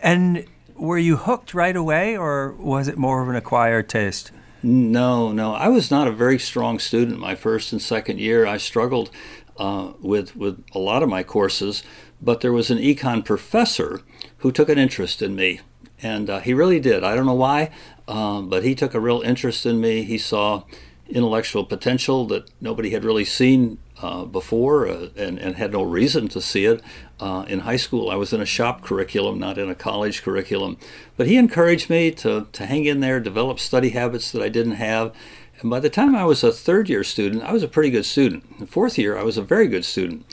And 0.01 0.47
were 0.75 0.99
you 0.99 1.17
hooked 1.17 1.55
right 1.55 1.77
away, 1.77 2.17
or 2.17 2.53
was 2.53 2.89
it 2.89 2.97
more 2.97 3.23
of 3.23 3.29
an 3.29 3.37
acquired 3.37 3.89
taste? 3.89 4.33
No, 4.63 5.31
no. 5.33 5.55
I 5.55 5.69
was 5.69 5.91
not 5.91 6.09
a 6.09 6.13
very 6.13 6.39
strong 6.39 6.79
student 6.79 7.21
my 7.21 7.35
first 7.35 7.73
and 7.73 7.81
second 7.81 8.19
year. 8.19 8.47
I 8.47 8.57
struggled 8.57 9.11
uh, 9.59 9.93
with 10.01 10.37
with 10.37 10.65
a 10.73 10.79
lot 10.79 11.03
of 11.03 11.09
my 11.09 11.23
courses, 11.23 11.83
but 12.21 12.41
there 12.41 12.53
was 12.53 12.71
an 12.71 12.79
econ 12.79 13.25
professor 13.25 14.03
who 14.39 14.53
took 14.53 14.69
an 14.69 14.79
interest 14.79 15.23
in 15.23 15.35
me, 15.35 15.61
and 16.03 16.29
uh, 16.31 16.41
he 16.41 16.55
really 16.55 16.81
did. 16.81 17.05
I 17.05 17.15
don't 17.15 17.27
know 17.27 17.35
why, 17.35 17.71
um, 18.09 18.49
but 18.49 18.65
he 18.65 18.75
took 18.75 18.95
a 18.95 19.01
real 19.01 19.23
interest 19.23 19.67
in 19.67 19.81
me. 19.81 20.03
He 20.03 20.19
saw 20.19 20.65
intellectual 21.09 21.65
potential 21.65 22.27
that 22.27 22.51
nobody 22.61 22.91
had 22.91 23.05
really 23.05 23.25
seen 23.25 23.79
uh, 24.03 24.25
before 24.25 24.87
uh, 24.89 25.09
and, 25.17 25.39
and 25.39 25.57
had 25.57 25.73
no 25.73 25.83
reason 25.83 26.29
to 26.29 26.41
see 26.41 26.65
it. 26.65 26.83
Uh, 27.19 27.45
in 27.49 27.61
high 27.61 27.77
school, 27.77 28.11
I 28.11 28.17
was 28.17 28.33
in 28.33 28.41
a 28.41 28.47
shop 28.47 28.83
curriculum, 28.83 29.39
not 29.39 29.57
in 29.57 29.71
a 29.71 29.75
college 29.75 30.23
curriculum. 30.23 30.77
But 31.17 31.27
he 31.27 31.37
encouraged 31.37 31.89
me 31.89 32.11
to, 32.13 32.47
to 32.53 32.67
hang 32.67 32.85
in 32.85 33.01
there, 33.01 33.21
develop 33.21 33.59
study 33.59 33.91
habits 33.91 34.31
that 34.33 34.43
I 34.43 34.49
didn't 34.49 34.73
have. 34.73 35.15
And 35.61 35.71
by 35.71 35.81
the 35.81 35.91
time 35.91 36.15
I 36.15 36.25
was 36.25 36.45
a 36.45 36.53
third 36.53 36.89
year 36.89 37.03
student, 37.05 37.43
I 37.43 37.53
was 37.53 37.63
a 37.63 37.69
pretty 37.69 37.91
good 37.91 38.05
student. 38.05 38.59
The 38.59 38.67
fourth 38.67 38.99
year, 38.99 39.17
I 39.17 39.23
was 39.23 39.39
a 39.39 39.43
very 39.43 39.69
good 39.69 39.85
student. 39.85 40.27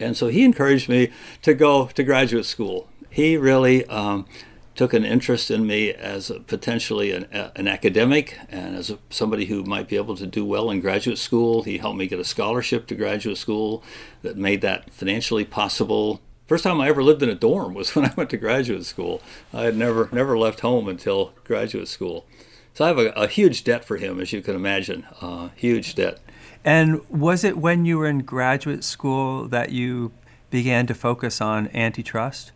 And 0.00 0.16
so 0.16 0.28
he 0.28 0.44
encouraged 0.44 0.88
me 0.88 1.10
to 1.42 1.54
go 1.54 1.86
to 1.86 2.02
graduate 2.02 2.46
school. 2.46 2.88
He 3.08 3.36
really 3.36 3.86
um, 3.86 4.26
took 4.74 4.92
an 4.92 5.04
interest 5.04 5.50
in 5.50 5.66
me 5.66 5.92
as 5.92 6.32
potentially 6.46 7.12
an, 7.12 7.24
an, 7.32 7.68
academic 7.68 8.36
and 8.48 8.74
as 8.74 8.90
a, 8.90 8.98
somebody 9.08 9.46
who 9.46 9.62
might 9.62 9.88
be 9.88 9.96
able 9.96 10.16
to 10.16 10.26
do 10.26 10.44
well 10.44 10.70
in 10.70 10.80
graduate 10.80 11.18
school. 11.18 11.62
He 11.62 11.78
helped 11.78 11.96
me 11.96 12.08
get 12.08 12.18
a 12.18 12.24
scholarship 12.24 12.86
to 12.88 12.96
graduate 12.96 13.38
school 13.38 13.84
that 14.22 14.36
made 14.36 14.60
that 14.62 14.90
financially 14.90 15.44
possible. 15.44 16.20
First 16.48 16.64
time 16.64 16.80
I 16.80 16.88
ever 16.88 17.02
lived 17.02 17.22
in 17.22 17.28
a 17.28 17.34
dorm 17.34 17.74
was 17.74 17.90
when 17.94 18.04
I 18.04 18.14
went 18.16 18.30
to 18.30 18.36
graduate 18.36 18.84
school. 18.84 19.22
I 19.52 19.62
had 19.62 19.76
never 19.76 20.08
never 20.10 20.36
left 20.36 20.60
home 20.60 20.88
until 20.88 21.32
graduate 21.44 21.88
school. 21.88 22.26
So 22.74 22.84
I 22.84 22.88
have 22.88 22.98
a, 22.98 23.10
a 23.10 23.28
huge 23.28 23.62
debt 23.62 23.84
for 23.84 23.96
him, 23.96 24.20
as 24.20 24.32
you 24.32 24.42
can 24.42 24.56
imagine, 24.56 25.06
uh, 25.20 25.50
huge 25.54 25.94
debt. 25.94 26.18
And 26.64 27.08
was 27.08 27.44
it 27.44 27.56
when 27.56 27.84
you 27.84 27.98
were 27.98 28.08
in 28.08 28.22
graduate 28.22 28.82
school 28.82 29.46
that 29.48 29.70
you 29.70 30.12
began 30.50 30.86
to 30.88 30.94
focus 30.94 31.40
on 31.40 31.68
antitrust? 31.68 32.50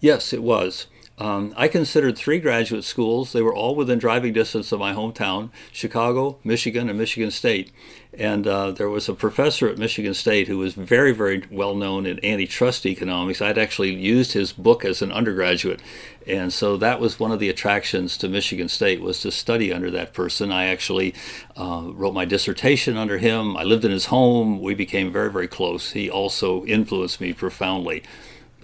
Yes, 0.00 0.32
it 0.32 0.42
was. 0.42 0.88
Um, 1.16 1.54
I 1.56 1.68
considered 1.68 2.18
three 2.18 2.40
graduate 2.40 2.82
schools. 2.82 3.32
They 3.32 3.42
were 3.42 3.54
all 3.54 3.76
within 3.76 4.00
driving 4.00 4.32
distance 4.32 4.72
of 4.72 4.80
my 4.80 4.92
hometown 4.92 5.50
Chicago, 5.70 6.38
Michigan, 6.42 6.88
and 6.88 6.98
Michigan 6.98 7.30
State. 7.30 7.70
And 8.12 8.46
uh, 8.46 8.72
there 8.72 8.88
was 8.88 9.08
a 9.08 9.14
professor 9.14 9.68
at 9.68 9.78
Michigan 9.78 10.14
State 10.14 10.48
who 10.48 10.58
was 10.58 10.74
very, 10.74 11.12
very 11.12 11.44
well 11.50 11.76
known 11.76 12.04
in 12.04 12.24
antitrust 12.24 12.84
economics. 12.84 13.40
I'd 13.40 13.58
actually 13.58 13.94
used 13.94 14.32
his 14.32 14.52
book 14.52 14.84
as 14.84 15.02
an 15.02 15.12
undergraduate. 15.12 15.80
And 16.26 16.52
so 16.52 16.76
that 16.78 17.00
was 17.00 17.20
one 17.20 17.30
of 17.30 17.38
the 17.38 17.48
attractions 17.50 18.18
to 18.18 18.28
Michigan 18.28 18.68
State 18.68 19.00
was 19.00 19.20
to 19.20 19.30
study 19.30 19.72
under 19.72 19.92
that 19.92 20.14
person. 20.14 20.50
I 20.50 20.66
actually 20.66 21.14
uh, 21.56 21.90
wrote 21.92 22.14
my 22.14 22.24
dissertation 22.24 22.96
under 22.96 23.18
him. 23.18 23.56
I 23.56 23.62
lived 23.62 23.84
in 23.84 23.92
his 23.92 24.06
home. 24.06 24.60
We 24.60 24.74
became 24.74 25.12
very, 25.12 25.30
very 25.30 25.48
close. 25.48 25.92
He 25.92 26.10
also 26.10 26.64
influenced 26.64 27.20
me 27.20 27.32
profoundly 27.32 28.02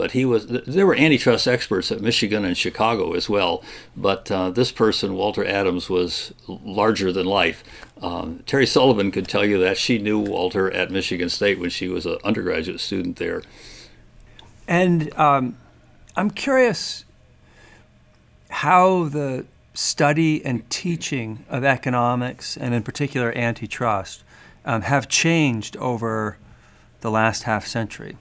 but 0.00 0.12
he 0.12 0.24
was 0.24 0.46
there 0.46 0.86
were 0.86 0.96
antitrust 0.96 1.46
experts 1.46 1.92
at 1.92 2.00
Michigan 2.00 2.42
and 2.42 2.56
Chicago 2.56 3.12
as 3.12 3.28
well. 3.28 3.62
But 3.94 4.30
uh, 4.30 4.48
this 4.48 4.72
person, 4.72 5.12
Walter 5.12 5.44
Adams, 5.44 5.90
was 5.90 6.32
larger 6.48 7.12
than 7.12 7.26
life. 7.26 7.62
Um, 8.00 8.42
Terry 8.46 8.64
Sullivan 8.64 9.10
could 9.10 9.28
tell 9.28 9.44
you 9.44 9.58
that 9.58 9.76
she 9.76 9.98
knew 9.98 10.18
Walter 10.18 10.70
at 10.70 10.90
Michigan 10.90 11.28
State 11.28 11.58
when 11.60 11.68
she 11.68 11.86
was 11.86 12.06
an 12.06 12.16
undergraduate 12.24 12.80
student 12.80 13.18
there. 13.18 13.42
And 14.66 15.14
um, 15.18 15.58
I'm 16.16 16.30
curious 16.30 17.04
how 18.48 19.04
the 19.04 19.44
study 19.74 20.42
and 20.46 20.68
teaching 20.70 21.44
of 21.50 21.62
economics, 21.62 22.56
and 22.56 22.72
in 22.72 22.82
particular 22.82 23.36
antitrust, 23.36 24.24
um, 24.64 24.80
have 24.80 25.08
changed 25.08 25.76
over 25.76 26.38
the 27.02 27.10
last 27.10 27.42
half 27.42 27.66
century. 27.66 28.16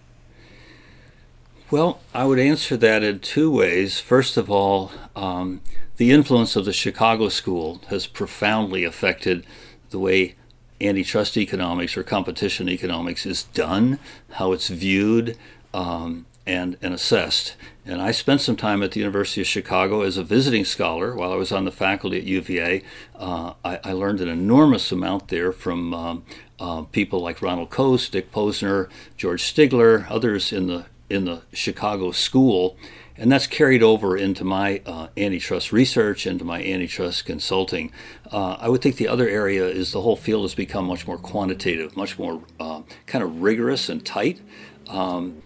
Well, 1.71 1.99
I 2.15 2.25
would 2.25 2.39
answer 2.39 2.75
that 2.77 3.03
in 3.03 3.19
two 3.19 3.51
ways. 3.51 3.99
First 3.99 4.37
of 4.37 4.49
all, 4.49 4.91
um, 5.15 5.61
the 5.97 6.09
influence 6.09 6.55
of 6.55 6.65
the 6.65 6.73
Chicago 6.73 7.29
School 7.29 7.81
has 7.89 8.07
profoundly 8.07 8.83
affected 8.83 9.45
the 9.91 9.99
way 9.99 10.33
antitrust 10.81 11.37
economics 11.37 11.95
or 11.95 12.01
competition 12.01 12.69
economics 12.69 13.23
is 13.23 13.43
done, 13.43 13.99
how 14.31 14.51
it's 14.51 14.69
viewed 14.69 15.37
um, 15.71 16.25
and, 16.47 16.75
and 16.81 16.95
assessed. 16.95 17.55
And 17.85 18.01
I 18.01 18.11
spent 18.11 18.41
some 18.41 18.55
time 18.55 18.81
at 18.81 18.93
the 18.93 19.01
University 19.01 19.41
of 19.41 19.47
Chicago 19.47 20.01
as 20.01 20.17
a 20.17 20.23
visiting 20.23 20.65
scholar 20.65 21.13
while 21.13 21.31
I 21.31 21.35
was 21.35 21.51
on 21.51 21.65
the 21.65 21.71
faculty 21.71 22.17
at 22.17 22.23
UVA. 22.23 22.81
Uh, 23.15 23.53
I, 23.63 23.79
I, 23.83 23.91
learned 23.91 24.21
an 24.21 24.27
enormous 24.27 24.91
amount 24.91 25.27
there 25.27 25.51
from 25.51 25.93
um, 25.93 26.25
uh, 26.59 26.81
people 26.83 27.19
like 27.19 27.43
Ronald 27.43 27.69
Coase, 27.69 28.09
Dick 28.09 28.31
Posner, 28.31 28.89
George 29.17 29.43
Stigler, 29.43 30.09
others 30.09 30.51
in 30.51 30.65
the 30.65 30.85
in 31.09 31.25
the 31.25 31.41
Chicago 31.53 32.11
school, 32.11 32.77
and 33.17 33.31
that's 33.31 33.47
carried 33.47 33.83
over 33.83 34.15
into 34.15 34.43
my 34.43 34.81
uh, 34.85 35.07
antitrust 35.17 35.71
research, 35.71 36.25
into 36.25 36.45
my 36.45 36.63
antitrust 36.63 37.25
consulting. 37.25 37.91
Uh, 38.31 38.57
I 38.59 38.69
would 38.69 38.81
think 38.81 38.95
the 38.95 39.07
other 39.07 39.27
area 39.27 39.67
is 39.67 39.91
the 39.91 40.01
whole 40.01 40.15
field 40.15 40.43
has 40.43 40.55
become 40.55 40.85
much 40.85 41.05
more 41.05 41.17
quantitative, 41.17 41.97
much 41.97 42.17
more 42.17 42.41
uh, 42.59 42.81
kind 43.07 43.23
of 43.23 43.41
rigorous 43.41 43.89
and 43.89 44.05
tight. 44.05 44.39
Um, 44.87 45.41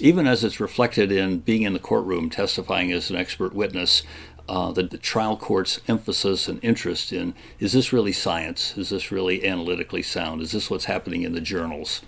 even 0.00 0.26
as 0.26 0.42
it's 0.44 0.60
reflected 0.60 1.12
in 1.12 1.38
being 1.38 1.62
in 1.62 1.72
the 1.72 1.78
courtroom 1.78 2.28
testifying 2.28 2.92
as 2.92 3.10
an 3.10 3.16
expert 3.16 3.54
witness, 3.54 4.02
uh, 4.48 4.72
the, 4.72 4.82
the, 4.82 4.98
trial 4.98 5.36
court's 5.36 5.80
emphasis 5.88 6.48
and 6.48 6.62
interest 6.62 7.12
in 7.12 7.34
is 7.58 7.72
this 7.72 7.92
really 7.92 8.12
science? 8.12 8.76
Is 8.76 8.90
this 8.90 9.10
really 9.10 9.46
analytically 9.46 10.02
sound? 10.02 10.42
Is 10.42 10.52
this 10.52 10.68
what's 10.68 10.84
happening 10.84 11.22
in 11.22 11.32
the 11.32 11.40
journals? 11.40 12.02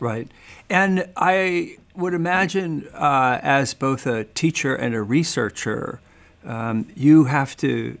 Right. 0.00 0.30
And 0.70 1.08
I 1.16 1.76
would 1.96 2.14
imagine, 2.14 2.88
uh, 2.94 3.38
as 3.42 3.74
both 3.74 4.06
a 4.06 4.24
teacher 4.24 4.74
and 4.74 4.94
a 4.94 5.02
researcher, 5.02 6.00
um, 6.44 6.88
you 6.94 7.24
have 7.24 7.56
to 7.58 7.98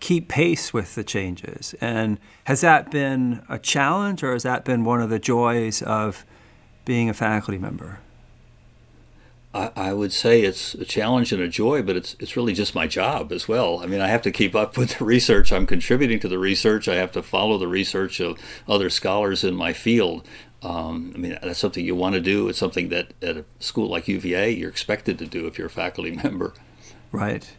keep 0.00 0.28
pace 0.28 0.72
with 0.72 0.94
the 0.94 1.04
changes. 1.04 1.74
And 1.80 2.18
has 2.44 2.62
that 2.62 2.90
been 2.90 3.42
a 3.48 3.58
challenge, 3.58 4.22
or 4.22 4.32
has 4.32 4.42
that 4.42 4.64
been 4.64 4.84
one 4.84 5.00
of 5.00 5.10
the 5.10 5.18
joys 5.18 5.82
of 5.82 6.24
being 6.84 7.08
a 7.08 7.14
faculty 7.14 7.58
member? 7.58 8.00
I, 9.52 9.70
I 9.76 9.92
would 9.92 10.12
say 10.12 10.42
it's 10.42 10.74
a 10.74 10.84
challenge 10.84 11.32
and 11.32 11.42
a 11.42 11.48
joy, 11.48 11.82
but 11.82 11.96
it's 11.96 12.16
it's 12.20 12.36
really 12.36 12.54
just 12.54 12.74
my 12.74 12.86
job 12.86 13.32
as 13.32 13.48
well. 13.48 13.80
I 13.80 13.86
mean, 13.86 14.00
I 14.00 14.08
have 14.08 14.22
to 14.22 14.30
keep 14.30 14.54
up 14.54 14.76
with 14.76 14.98
the 14.98 15.04
research. 15.04 15.52
I'm 15.52 15.66
contributing 15.66 16.20
to 16.20 16.28
the 16.28 16.38
research. 16.38 16.88
I 16.88 16.94
have 16.94 17.12
to 17.12 17.22
follow 17.22 17.58
the 17.58 17.68
research 17.68 18.20
of 18.20 18.38
other 18.68 18.90
scholars 18.90 19.44
in 19.44 19.54
my 19.54 19.72
field. 19.72 20.26
Um, 20.62 21.12
I 21.14 21.18
mean, 21.18 21.38
that's 21.42 21.58
something 21.58 21.84
you 21.84 21.94
want 21.94 22.14
to 22.14 22.20
do. 22.20 22.48
It's 22.48 22.58
something 22.58 22.90
that 22.90 23.14
at 23.22 23.36
a 23.36 23.44
school 23.60 23.88
like 23.88 24.08
UVA, 24.08 24.50
you're 24.50 24.70
expected 24.70 25.18
to 25.18 25.26
do 25.26 25.46
if 25.46 25.56
you're 25.56 25.68
a 25.68 25.70
faculty 25.70 26.10
member. 26.22 26.52
Right. 27.12 27.50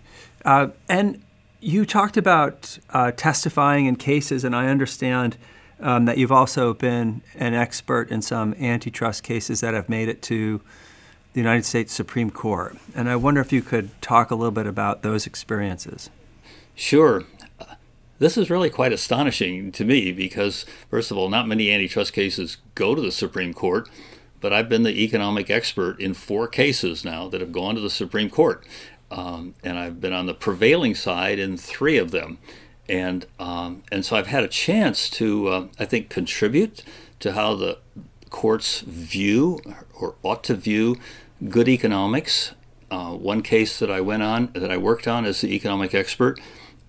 Uh, 0.46 0.70
and 0.88 1.22
you 1.60 1.86
talked 1.86 2.18
about 2.18 2.80
uh, 2.90 3.12
testifying 3.12 3.86
in 3.86 3.96
cases, 3.96 4.44
and 4.44 4.56
I 4.56 4.68
understand 4.68 5.38
um, 5.80 6.06
that 6.06 6.18
you've 6.18 6.32
also 6.32 6.74
been 6.74 7.22
an 7.36 7.54
expert 7.54 8.10
in 8.12 8.22
some 8.22 8.54
antitrust 8.56 9.24
cases 9.24 9.62
that 9.62 9.74
have 9.74 9.90
made 9.90 10.10
it 10.10 10.22
to 10.24 10.62
the 11.34 11.40
United 11.40 11.66
States 11.66 11.94
Supreme 11.94 12.30
Court. 12.30 12.78
And 12.96 13.10
I 13.10 13.16
wonder 13.16 13.42
if 13.42 13.52
you 13.52 13.62
could 13.62 13.90
talk 14.02 14.32
a 14.32 14.36
little 14.36 14.52
bit 14.52 14.68
about 14.68 15.02
those 15.02 15.26
experiences. 15.26 16.10
Sure. 16.76 17.24
This 18.22 18.38
is 18.38 18.52
really 18.52 18.70
quite 18.70 18.94
astonishing 18.94 19.72
to 19.72 19.84
me 19.84 20.12
because, 20.12 20.64
first 20.92 21.10
of 21.10 21.18
all, 21.18 21.28
not 21.28 21.48
many 21.48 21.72
antitrust 21.72 22.14
cases 22.14 22.58
go 22.76 22.94
to 22.94 23.02
the 23.02 23.12
Supreme 23.12 23.52
Court, 23.52 23.90
but 24.40 24.54
I've 24.54 24.70
been 24.70 24.84
the 24.84 25.04
economic 25.04 25.50
expert 25.50 26.00
in 26.00 26.14
four 26.14 26.48
cases 26.48 27.04
now 27.04 27.28
that 27.30 27.42
have 27.42 27.52
gone 27.52 27.74
to 27.74 27.82
the 27.82 27.90
Supreme 27.90 28.30
Court. 28.30 28.64
Um, 29.10 29.56
and 29.64 29.80
I've 29.80 30.00
been 30.00 30.14
on 30.14 30.28
the 30.28 30.36
prevailing 30.36 30.94
side 30.94 31.40
in 31.40 31.58
three 31.58 31.98
of 31.98 32.12
them. 32.12 32.38
And, 32.88 33.26
um, 33.40 33.82
and 33.92 34.06
so 34.06 34.16
I've 34.16 34.28
had 34.28 34.44
a 34.44 34.48
chance 34.48 35.10
to, 35.10 35.48
uh, 35.48 35.68
I 35.80 35.86
think, 35.86 36.10
contribute 36.10 36.84
to 37.22 37.32
how 37.32 37.56
the 37.56 37.80
courts 38.30 38.82
view 38.82 39.60
or 40.00 40.14
ought 40.22 40.44
to 40.44 40.54
view 40.54 40.96
good 41.50 41.68
economics. 41.68 42.54
Uh, 42.92 43.14
one 43.14 43.42
case 43.42 43.80
that 43.80 43.90
I 43.90 44.00
went 44.00 44.22
on, 44.22 44.52
that 44.54 44.70
I 44.70 44.78
worked 44.78 45.08
on 45.08 45.26
as 45.26 45.42
the 45.42 45.56
economic 45.56 45.96
expert, 45.96 46.40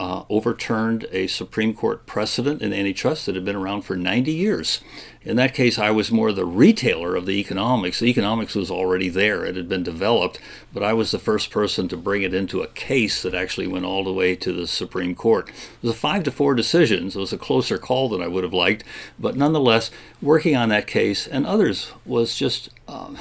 uh, 0.02 0.24
overturned 0.28 1.06
a 1.12 1.28
Supreme 1.28 1.72
Court 1.72 2.06
precedent 2.06 2.60
in 2.60 2.72
antitrust 2.72 3.24
that 3.24 3.36
had 3.36 3.44
been 3.44 3.54
around 3.54 3.82
for 3.82 3.94
90 3.94 4.32
years. 4.32 4.80
In 5.22 5.36
that 5.36 5.54
case, 5.54 5.78
I 5.78 5.92
was 5.92 6.10
more 6.10 6.32
the 6.32 6.44
retailer 6.44 7.14
of 7.14 7.24
the 7.24 7.38
economics. 7.38 8.00
The 8.00 8.06
economics 8.06 8.56
was 8.56 8.68
already 8.68 9.08
there, 9.08 9.44
it 9.44 9.54
had 9.54 9.68
been 9.68 9.84
developed, 9.84 10.40
but 10.74 10.82
I 10.82 10.92
was 10.92 11.12
the 11.12 11.20
first 11.20 11.52
person 11.52 11.86
to 11.86 11.96
bring 11.96 12.22
it 12.22 12.34
into 12.34 12.62
a 12.62 12.66
case 12.66 13.22
that 13.22 13.32
actually 13.32 13.68
went 13.68 13.84
all 13.84 14.02
the 14.02 14.12
way 14.12 14.34
to 14.34 14.52
the 14.52 14.66
Supreme 14.66 15.14
Court. 15.14 15.48
It 15.50 15.82
was 15.82 15.92
a 15.92 15.96
five 15.96 16.24
to 16.24 16.32
four 16.32 16.56
decision. 16.56 17.06
It 17.06 17.14
was 17.14 17.32
a 17.32 17.38
closer 17.38 17.78
call 17.78 18.08
than 18.08 18.20
I 18.20 18.26
would 18.26 18.42
have 18.42 18.52
liked, 18.52 18.82
but 19.20 19.36
nonetheless, 19.36 19.92
working 20.20 20.56
on 20.56 20.68
that 20.70 20.88
case 20.88 21.28
and 21.28 21.46
others 21.46 21.92
was 22.04 22.34
just, 22.34 22.70
um, 22.88 23.18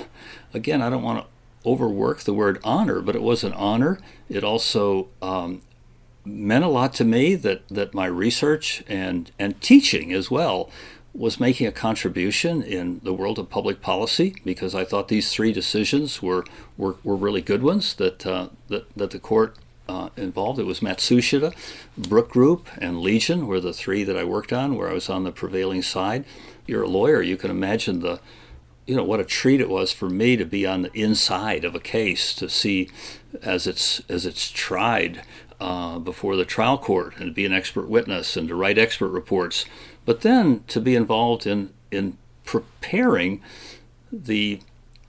again, 0.52 0.82
I 0.82 0.90
don't 0.90 1.04
want 1.04 1.24
to 1.24 1.70
overwork 1.70 2.22
the 2.22 2.34
word 2.34 2.60
honor, 2.64 3.02
but 3.02 3.16
it 3.16 3.22
was 3.22 3.44
an 3.44 3.54
honor. 3.54 4.00
It 4.30 4.44
also 4.44 5.10
um, 5.22 5.62
meant 6.24 6.64
a 6.64 6.68
lot 6.68 6.94
to 6.96 7.06
me 7.06 7.36
that, 7.36 7.68
that 7.70 7.94
my 7.94 8.06
research 8.06 8.84
and, 8.88 9.32
and 9.40 9.60
teaching 9.62 10.14
as 10.14 10.30
well 10.30 10.70
was 11.14 11.40
making 11.40 11.68
a 11.68 11.72
contribution 11.72 12.62
in 12.62 13.02
the 13.04 13.14
world 13.14 13.38
of 13.38 13.50
public 13.50 13.82
policy 13.82 14.36
because 14.46 14.74
I 14.74 14.86
thought 14.86 15.10
these 15.10 15.34
three 15.34 15.52
decisions 15.52 16.22
were, 16.22 16.46
were, 16.78 16.96
were 17.04 17.16
really 17.16 17.42
good 17.42 17.64
ones 17.64 17.94
that, 17.96 18.26
uh, 18.26 18.50
that, 18.70 18.94
that 18.96 19.12
the 19.12 19.20
court 19.20 19.58
uh, 19.90 20.10
involved. 20.16 20.60
It 20.60 20.66
was 20.66 20.80
Matsushita, 20.80 21.54
Brook 21.98 22.30
Group, 22.30 22.68
and 22.78 22.98
Leegin 22.98 23.46
were 23.46 23.60
the 23.60 23.74
three 23.74 24.04
that 24.04 24.16
I 24.16 24.24
worked 24.24 24.54
on 24.54 24.78
where 24.78 24.90
I 24.90 24.94
was 24.94 25.10
on 25.10 25.24
the 25.24 25.32
prevailing 25.32 25.82
side. 25.82 26.24
You're 26.66 26.84
a 26.84 26.88
lawyer, 26.88 27.22
you 27.22 27.36
can 27.36 27.52
imagine 27.52 28.00
the 28.00 28.20
you 28.88 28.96
know 28.96 29.04
what 29.04 29.20
a 29.20 29.24
treat 29.24 29.62
it 29.62 29.70
was 29.70 29.94
for 29.94 30.10
me 30.10 30.36
to 30.36 30.44
be 30.44 30.66
on 30.66 30.82
the 30.82 30.92
inside 30.94 31.64
of 31.64 31.76
a 31.76 31.80
case 31.80 32.34
to 32.34 32.50
see 32.50 32.90
as 33.42 33.68
it's 33.68 34.02
as 34.10 34.26
it's 34.26 34.50
tried 34.50 35.22
uh, 35.62 36.00
before 36.00 36.36
the 36.36 36.44
trial 36.44 36.78
court 36.78 37.14
and 37.18 37.28
to 37.28 37.32
be 37.32 37.46
an 37.46 37.54
expert 37.54 37.88
witness 37.88 38.36
and 38.36 38.48
to 38.48 38.56
write 38.56 38.78
expert 38.78 39.10
reports, 39.10 39.64
but 40.06 40.22
then 40.22 40.64
to 40.68 40.82
be 40.82 40.96
involved 40.96 41.46
in 41.46 41.72
in 41.92 42.18
preparing 42.46 43.42
the 44.12 44.60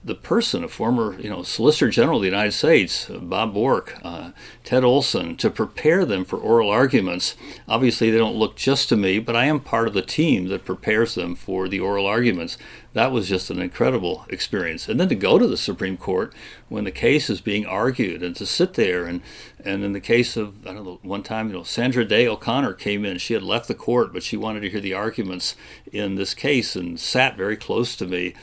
the 0.05 0.15
person, 0.15 0.63
a 0.63 0.67
former 0.67 1.19
you 1.19 1.29
know 1.29 1.43
Solicitor 1.43 1.89
General 1.89 2.17
of 2.17 2.23
the 2.23 2.27
United 2.27 2.51
States, 2.51 3.09
Bob 3.09 3.53
Bork, 3.53 3.97
uh, 4.03 4.31
Ted 4.63 4.83
Olson, 4.83 5.37
to 5.37 5.49
prepare 5.49 6.03
them 6.05 6.25
for 6.25 6.37
oral 6.37 6.69
arguments. 6.69 7.35
Obviously, 7.67 8.11
they 8.11 8.17
don't 8.17 8.35
look 8.35 8.55
just 8.55 8.89
to 8.89 8.97
me, 8.97 9.19
but 9.19 9.35
I 9.35 9.45
am 9.45 9.59
part 9.61 9.87
of 9.87 9.93
the 9.93 10.01
team 10.01 10.49
that 10.49 10.65
prepares 10.65 11.15
them 11.15 11.35
for 11.35 11.69
the 11.69 11.79
oral 11.79 12.05
arguments. 12.05 12.57
that 12.93 13.11
was 13.11 13.27
just 13.27 13.49
an 13.49 13.59
incredible 13.59 14.25
experience. 14.29 14.87
And 14.87 14.99
then 14.99 15.09
to 15.09 15.15
go 15.15 15.39
to 15.39 15.47
the 15.47 15.57
Supreme 15.57 15.97
Court 15.97 16.33
when 16.69 16.83
the 16.83 16.91
case 16.91 17.29
is 17.29 17.41
being 17.41 17.65
argued 17.65 18.21
and 18.21 18.35
to 18.35 18.45
sit 18.45 18.73
there 18.75 19.05
and 19.05 19.21
and 19.65 19.83
in 19.83 19.93
the 19.93 20.01
case 20.01 20.35
of 20.35 20.67
I 20.67 20.73
don't 20.73 20.83
know 20.83 20.99
one 21.01 21.23
time 21.23 21.47
you 21.47 21.53
know 21.53 21.63
Sandra 21.63 22.03
Day 22.03 22.27
O'Connor 22.27 22.73
came 22.73 23.05
in 23.05 23.17
she 23.17 23.33
had 23.33 23.43
left 23.43 23.67
the 23.67 23.73
court 23.73 24.11
but 24.11 24.23
she 24.23 24.35
wanted 24.35 24.61
to 24.61 24.69
hear 24.69 24.81
the 24.81 24.93
arguments 24.93 25.55
in 25.91 26.15
this 26.15 26.33
case 26.33 26.75
and 26.75 26.99
sat 26.99 27.37
very 27.37 27.55
close 27.55 27.95
to 27.95 28.05
me. 28.05 28.33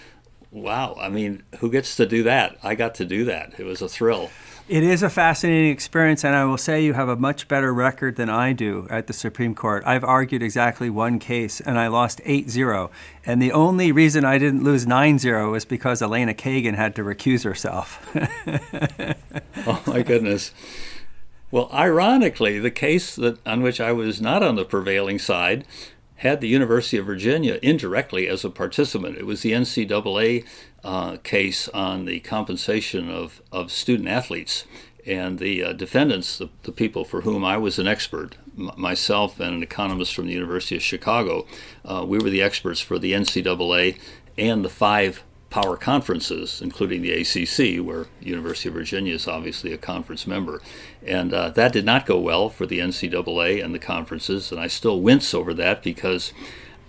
Wow, 0.52 0.96
I 0.98 1.08
mean, 1.08 1.44
who 1.58 1.70
gets 1.70 1.94
to 1.96 2.06
do 2.06 2.24
that? 2.24 2.58
I 2.62 2.74
got 2.74 2.96
to 2.96 3.04
do 3.04 3.24
that. 3.26 3.58
It 3.58 3.64
was 3.64 3.80
a 3.82 3.88
thrill. 3.88 4.30
It 4.68 4.82
is 4.82 5.02
a 5.02 5.10
fascinating 5.10 5.70
experience, 5.70 6.24
and 6.24 6.34
I 6.34 6.44
will 6.44 6.58
say 6.58 6.84
you 6.84 6.92
have 6.92 7.08
a 7.08 7.16
much 7.16 7.48
better 7.48 7.74
record 7.74 8.16
than 8.16 8.28
I 8.28 8.52
do 8.52 8.86
at 8.90 9.06
the 9.06 9.12
Supreme 9.12 9.54
Court. 9.54 9.82
I've 9.86 10.04
argued 10.04 10.42
exactly 10.42 10.90
one 10.90 11.18
case, 11.18 11.60
and 11.60 11.78
I 11.78 11.88
lost 11.88 12.20
8 12.24 12.48
0. 12.50 12.90
And 13.26 13.42
the 13.42 13.52
only 13.52 13.90
reason 13.90 14.24
I 14.24 14.38
didn't 14.38 14.64
lose 14.64 14.86
9 14.86 15.18
0 15.18 15.52
was 15.52 15.64
because 15.64 16.02
Elena 16.02 16.34
Kagan 16.34 16.74
had 16.74 16.94
to 16.96 17.02
recuse 17.02 17.44
herself. 17.44 17.98
oh, 19.66 19.82
my 19.86 20.02
goodness. 20.02 20.52
Well, 21.50 21.68
ironically, 21.72 22.60
the 22.60 22.70
case 22.70 23.16
that, 23.16 23.44
on 23.44 23.62
which 23.62 23.80
I 23.80 23.90
was 23.90 24.20
not 24.20 24.44
on 24.44 24.54
the 24.54 24.64
prevailing 24.64 25.18
side 25.18 25.64
had 26.20 26.42
the 26.42 26.48
University 26.48 26.98
of 26.98 27.06
Virginia 27.06 27.58
indirectly 27.62 28.28
as 28.28 28.44
a 28.44 28.50
participant. 28.50 29.16
It 29.16 29.24
was 29.24 29.40
the 29.40 29.52
NCAA 29.52 30.44
uh, 30.84 31.16
case 31.22 31.66
on 31.70 32.04
the 32.04 32.20
compensation 32.20 33.10
of, 33.10 33.40
of 33.50 33.72
student 33.72 34.06
athletes. 34.06 34.66
And 35.06 35.38
the 35.38 35.64
uh, 35.64 35.72
defendants, 35.72 36.36
the, 36.36 36.50
the 36.64 36.72
people 36.72 37.06
for 37.06 37.22
whom 37.22 37.42
I 37.42 37.56
was 37.56 37.78
an 37.78 37.88
expert, 37.88 38.36
m- 38.58 38.70
myself 38.76 39.40
and 39.40 39.54
an 39.54 39.62
economist 39.62 40.14
from 40.14 40.26
the 40.26 40.34
University 40.34 40.76
of 40.76 40.82
Chicago, 40.82 41.46
uh, 41.86 42.04
we 42.06 42.18
were 42.18 42.28
the 42.28 42.42
experts 42.42 42.80
for 42.80 42.98
the 42.98 43.12
NCAA 43.12 43.98
and 44.36 44.62
the 44.62 44.68
five 44.68 45.24
power 45.50 45.76
conferences, 45.76 46.62
including 46.62 47.02
the 47.02 47.12
ACC, 47.12 47.84
where 47.84 48.06
University 48.20 48.68
of 48.68 48.74
Virginia 48.74 49.14
is 49.14 49.26
obviously 49.26 49.72
a 49.72 49.78
conference 49.78 50.26
member. 50.26 50.62
And 51.04 51.34
uh, 51.34 51.50
that 51.50 51.72
did 51.72 51.84
not 51.84 52.06
go 52.06 52.18
well 52.18 52.48
for 52.48 52.66
the 52.66 52.78
NCAA 52.78 53.62
and 53.62 53.74
the 53.74 53.80
conferences, 53.80 54.52
and 54.52 54.60
I 54.60 54.68
still 54.68 55.00
wince 55.00 55.34
over 55.34 55.52
that 55.54 55.82
because 55.82 56.32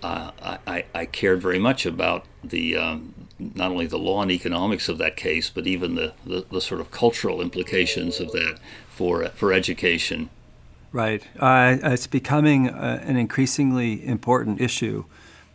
uh, 0.02 0.30
I, 0.66 0.84
I, 0.94 1.06
cared 1.06 1.40
very 1.40 1.60
much 1.60 1.86
about 1.86 2.24
the 2.42 2.76
um, 2.76 3.14
not 3.38 3.70
only 3.70 3.86
the 3.86 3.98
law 3.98 4.20
and 4.22 4.32
economics 4.32 4.88
of 4.88 4.98
that 4.98 5.16
case, 5.16 5.48
but 5.48 5.66
even 5.66 5.94
the, 5.94 6.12
the, 6.26 6.44
the 6.50 6.60
sort 6.60 6.80
of 6.80 6.90
cultural 6.90 7.40
implications 7.40 8.18
of 8.18 8.32
that 8.32 8.58
for 8.88 9.24
for 9.28 9.52
education. 9.52 10.28
Right, 10.90 11.22
uh, 11.38 11.76
it's 11.84 12.08
becoming 12.08 12.68
uh, 12.68 13.00
an 13.04 13.16
increasingly 13.16 14.04
important 14.04 14.60
issue 14.60 15.04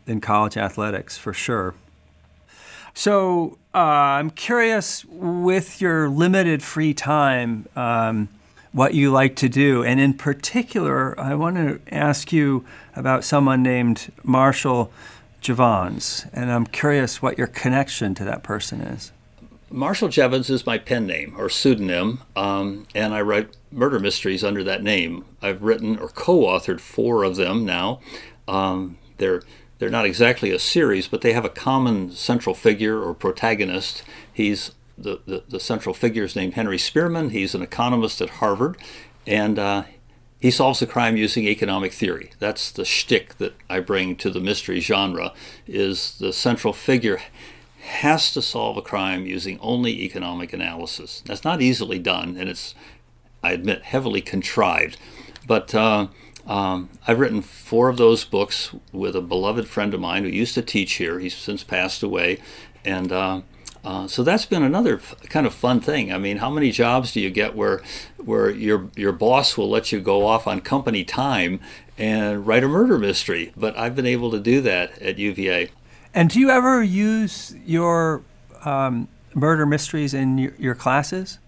in 0.05 0.21
college 0.21 0.55
athletics 0.55 1.17
for 1.17 1.33
sure. 1.33 1.75
So 2.97 3.59
uh, 3.75 3.77
I'm 3.77 4.31
curious, 4.31 5.05
with 5.05 5.79
your 5.79 6.09
limited 6.09 6.63
free 6.63 6.95
time, 6.95 7.67
um, 7.75 8.27
what 8.71 8.95
you 8.95 9.11
like 9.11 9.35
to 9.35 9.47
do, 9.47 9.83
and 9.83 9.99
in 9.99 10.15
particular, 10.15 11.17
I 11.19 11.35
want 11.35 11.57
to 11.57 11.79
ask 11.93 12.33
you 12.33 12.65
about 12.95 13.23
someone 13.23 13.61
named 13.61 14.11
Marshall 14.23 14.91
Jevons, 15.41 16.25
and 16.33 16.51
I'm 16.51 16.65
curious 16.65 17.21
what 17.21 17.37
your 17.37 17.45
connection 17.45 18.15
to 18.15 18.23
that 18.23 18.41
person 18.41 18.81
is. 18.81 19.11
Marshall 19.69 20.09
Jevons 20.09 20.49
is 20.49 20.65
my 20.65 20.79
pen 20.79 21.05
name 21.05 21.35
or 21.37 21.49
pseudonym, 21.49 22.23
um, 22.35 22.87
and 22.95 23.13
I 23.13 23.21
write 23.21 23.55
murder 23.71 23.99
mysteries 23.99 24.43
under 24.43 24.63
that 24.63 24.81
name. 24.81 25.23
I've 25.39 25.61
written 25.61 25.99
or 25.99 26.07
co-authored 26.07 26.79
four 26.79 27.23
of 27.23 27.35
them 27.35 27.63
now. 27.63 27.99
Um, 28.47 28.97
they're 29.17 29.43
they're 29.79 29.89
not 29.89 30.05
exactly 30.05 30.51
a 30.51 30.59
series, 30.59 31.07
but 31.07 31.21
they 31.21 31.33
have 31.33 31.45
a 31.45 31.49
common 31.49 32.11
central 32.11 32.55
figure 32.55 33.01
or 33.01 33.13
protagonist. 33.13 34.03
He's 34.31 34.71
the, 34.97 35.21
the, 35.25 35.43
the 35.47 35.59
central 35.59 35.93
figure 35.93 36.23
is 36.23 36.35
named 36.35 36.55
Henry 36.55 36.77
Spearman. 36.77 37.29
He's 37.29 37.53
an 37.53 37.61
economist 37.61 38.19
at 38.19 38.29
Harvard, 38.29 38.77
and 39.27 39.59
uh, 39.59 39.83
he 40.39 40.49
solves 40.49 40.79
the 40.79 40.87
crime 40.87 41.17
using 41.17 41.45
economic 41.45 41.93
theory. 41.93 42.31
That's 42.39 42.71
the 42.71 42.85
shtick 42.85 43.37
that 43.37 43.55
I 43.69 43.79
bring 43.79 44.15
to 44.17 44.31
the 44.31 44.39
mystery 44.39 44.79
genre. 44.79 45.33
Is 45.67 46.17
the 46.19 46.33
central 46.33 46.73
figure 46.73 47.19
has 47.79 48.33
to 48.33 48.41
solve 48.41 48.77
a 48.77 48.81
crime 48.81 49.25
using 49.25 49.59
only 49.61 50.01
economic 50.01 50.51
analysis. 50.53 51.23
That's 51.25 51.43
not 51.43 51.61
easily 51.61 51.99
done, 51.99 52.35
and 52.37 52.49
it's, 52.49 52.75
I 53.43 53.53
admit, 53.53 53.83
heavily 53.83 54.21
contrived. 54.21 54.97
But 55.47 55.73
uh, 55.73 56.07
um, 56.47 56.89
I've 57.05 57.19
written 57.19 57.41
four 57.41 57.89
of 57.89 57.97
those 57.97 58.23
books 58.23 58.71
with 58.91 59.15
a 59.15 59.21
beloved 59.21 59.67
friend 59.67 59.93
of 59.93 59.99
mine 59.99 60.23
who 60.23 60.29
used 60.29 60.55
to 60.55 60.61
teach 60.61 60.93
here. 60.93 61.19
He's 61.19 61.35
since 61.35 61.63
passed 61.63 62.01
away, 62.01 62.39
and 62.85 63.11
uh, 63.11 63.41
uh, 63.83 64.07
so 64.07 64.23
that's 64.23 64.45
been 64.45 64.63
another 64.63 64.95
f- 64.95 65.15
kind 65.29 65.45
of 65.45 65.53
fun 65.53 65.79
thing. 65.79 66.11
I 66.11 66.17
mean, 66.17 66.37
how 66.37 66.49
many 66.49 66.71
jobs 66.71 67.11
do 67.11 67.19
you 67.19 67.29
get 67.29 67.55
where 67.55 67.81
where 68.17 68.49
your 68.49 68.89
your 68.95 69.11
boss 69.11 69.57
will 69.57 69.69
let 69.69 69.91
you 69.91 69.99
go 69.99 70.25
off 70.25 70.47
on 70.47 70.61
company 70.61 71.03
time 71.03 71.59
and 71.97 72.47
write 72.47 72.63
a 72.63 72.67
murder 72.67 72.97
mystery? 72.97 73.51
But 73.55 73.77
I've 73.77 73.95
been 73.95 74.05
able 74.05 74.31
to 74.31 74.39
do 74.39 74.61
that 74.61 74.97
at 75.01 75.17
UVA. 75.17 75.69
And 76.13 76.29
do 76.29 76.39
you 76.39 76.49
ever 76.49 76.81
use 76.81 77.55
your 77.65 78.23
um, 78.63 79.07
murder 79.33 79.65
mysteries 79.65 80.13
in 80.13 80.37
your, 80.37 80.53
your 80.57 80.75
classes? 80.75 81.39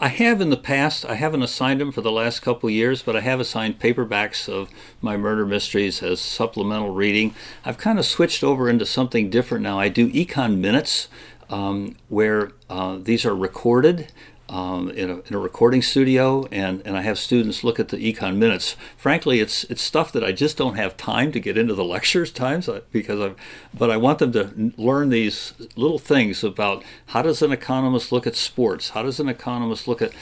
I 0.00 0.08
have 0.08 0.40
in 0.40 0.50
the 0.50 0.56
past. 0.56 1.04
I 1.04 1.14
haven't 1.14 1.42
assigned 1.42 1.80
them 1.80 1.90
for 1.90 2.02
the 2.02 2.12
last 2.12 2.40
couple 2.40 2.70
years, 2.70 3.02
but 3.02 3.16
I 3.16 3.20
have 3.20 3.40
assigned 3.40 3.80
paperbacks 3.80 4.48
of 4.48 4.70
my 5.02 5.16
murder 5.16 5.44
mysteries 5.44 6.04
as 6.04 6.20
supplemental 6.20 6.90
reading. 6.90 7.34
I've 7.64 7.78
kind 7.78 7.98
of 7.98 8.06
switched 8.06 8.44
over 8.44 8.70
into 8.70 8.86
something 8.86 9.28
different 9.28 9.64
now. 9.64 9.80
I 9.80 9.88
do 9.88 10.08
econ 10.12 10.58
minutes, 10.58 11.08
um, 11.50 11.96
where 12.08 12.52
uh, 12.70 12.98
these 13.00 13.24
are 13.24 13.34
recorded 13.34 14.12
um, 14.48 14.90
in, 14.90 15.10
a, 15.10 15.18
in, 15.20 15.34
a, 15.34 15.38
recording 15.38 15.82
studio, 15.82 16.46
and, 16.50 16.80
and 16.84 16.96
I 16.96 17.02
have 17.02 17.18
students 17.18 17.62
look 17.62 17.78
at 17.78 17.88
the 17.88 17.96
econ 17.96 18.36
minutes. 18.36 18.76
Frankly, 18.96 19.40
it's 19.40 19.64
it's 19.64 19.82
stuff 19.82 20.10
that 20.12 20.24
I 20.24 20.32
just 20.32 20.56
don't 20.56 20.76
have 20.76 20.96
time 20.96 21.32
to 21.32 21.40
get 21.40 21.58
into 21.58 21.74
the 21.74 21.84
lectures 21.94 22.32
times 22.32 22.68
uh, 22.68 22.80
because 22.90 23.20
I, 23.20 23.34
but 23.76 23.90
I 23.90 23.96
want 23.96 24.18
them 24.20 24.32
to 24.32 24.72
learn 24.76 25.10
these 25.10 25.52
little 25.76 25.98
things 25.98 26.42
about 26.42 26.82
how 27.08 27.22
does 27.22 27.42
an 27.42 27.52
economist 27.52 28.10
look 28.10 28.26
at 28.26 28.36
sports, 28.36 28.90
how 28.90 29.02
does 29.02 29.20
an 29.20 29.28
economist 29.28 29.86
look 29.86 30.00
at 30.00 30.12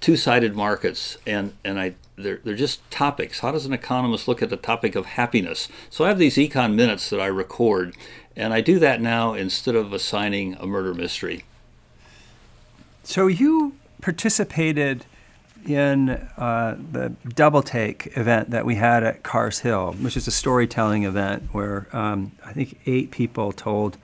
two-sided 0.00 0.54
markets, 0.54 1.16
and 1.26 1.54
and 1.64 1.80
I 1.80 1.94
they're, 2.16 2.40
they're 2.44 2.54
just 2.54 2.88
topics. 2.90 3.40
How 3.40 3.52
does 3.52 3.66
an 3.66 3.72
economist 3.72 4.28
look 4.28 4.42
at 4.42 4.50
the 4.50 4.56
topic 4.56 4.94
of 4.94 5.06
happiness? 5.06 5.68
So 5.88 6.04
I 6.04 6.08
have 6.08 6.18
these 6.18 6.36
econ 6.36 6.74
minutes 6.74 7.08
that 7.10 7.20
I 7.20 7.26
record, 7.26 7.96
and 8.36 8.52
I 8.52 8.60
do 8.60 8.78
that 8.78 9.00
now 9.00 9.34
instead 9.34 9.74
of 9.74 9.92
assigning 9.92 10.54
a 10.54 10.66
murder 10.66 10.94
mystery. 10.94 11.44
So 13.02 13.26
you 13.26 13.74
participated 14.00 15.04
in 15.66 16.10
uh, 16.10 16.76
the 16.92 17.10
Double 17.28 17.62
Take 17.62 18.16
event 18.16 18.50
that 18.50 18.64
we 18.64 18.76
had 18.76 19.02
at 19.02 19.22
Carr's 19.22 19.60
Hill, 19.60 19.92
which 20.00 20.16
is 20.16 20.26
a 20.26 20.30
storytelling 20.30 21.04
event 21.04 21.48
where 21.52 21.86
um, 21.92 22.32
I 22.44 22.52
think 22.52 22.78
eight 22.86 23.10
people 23.10 23.52
told 23.52 23.98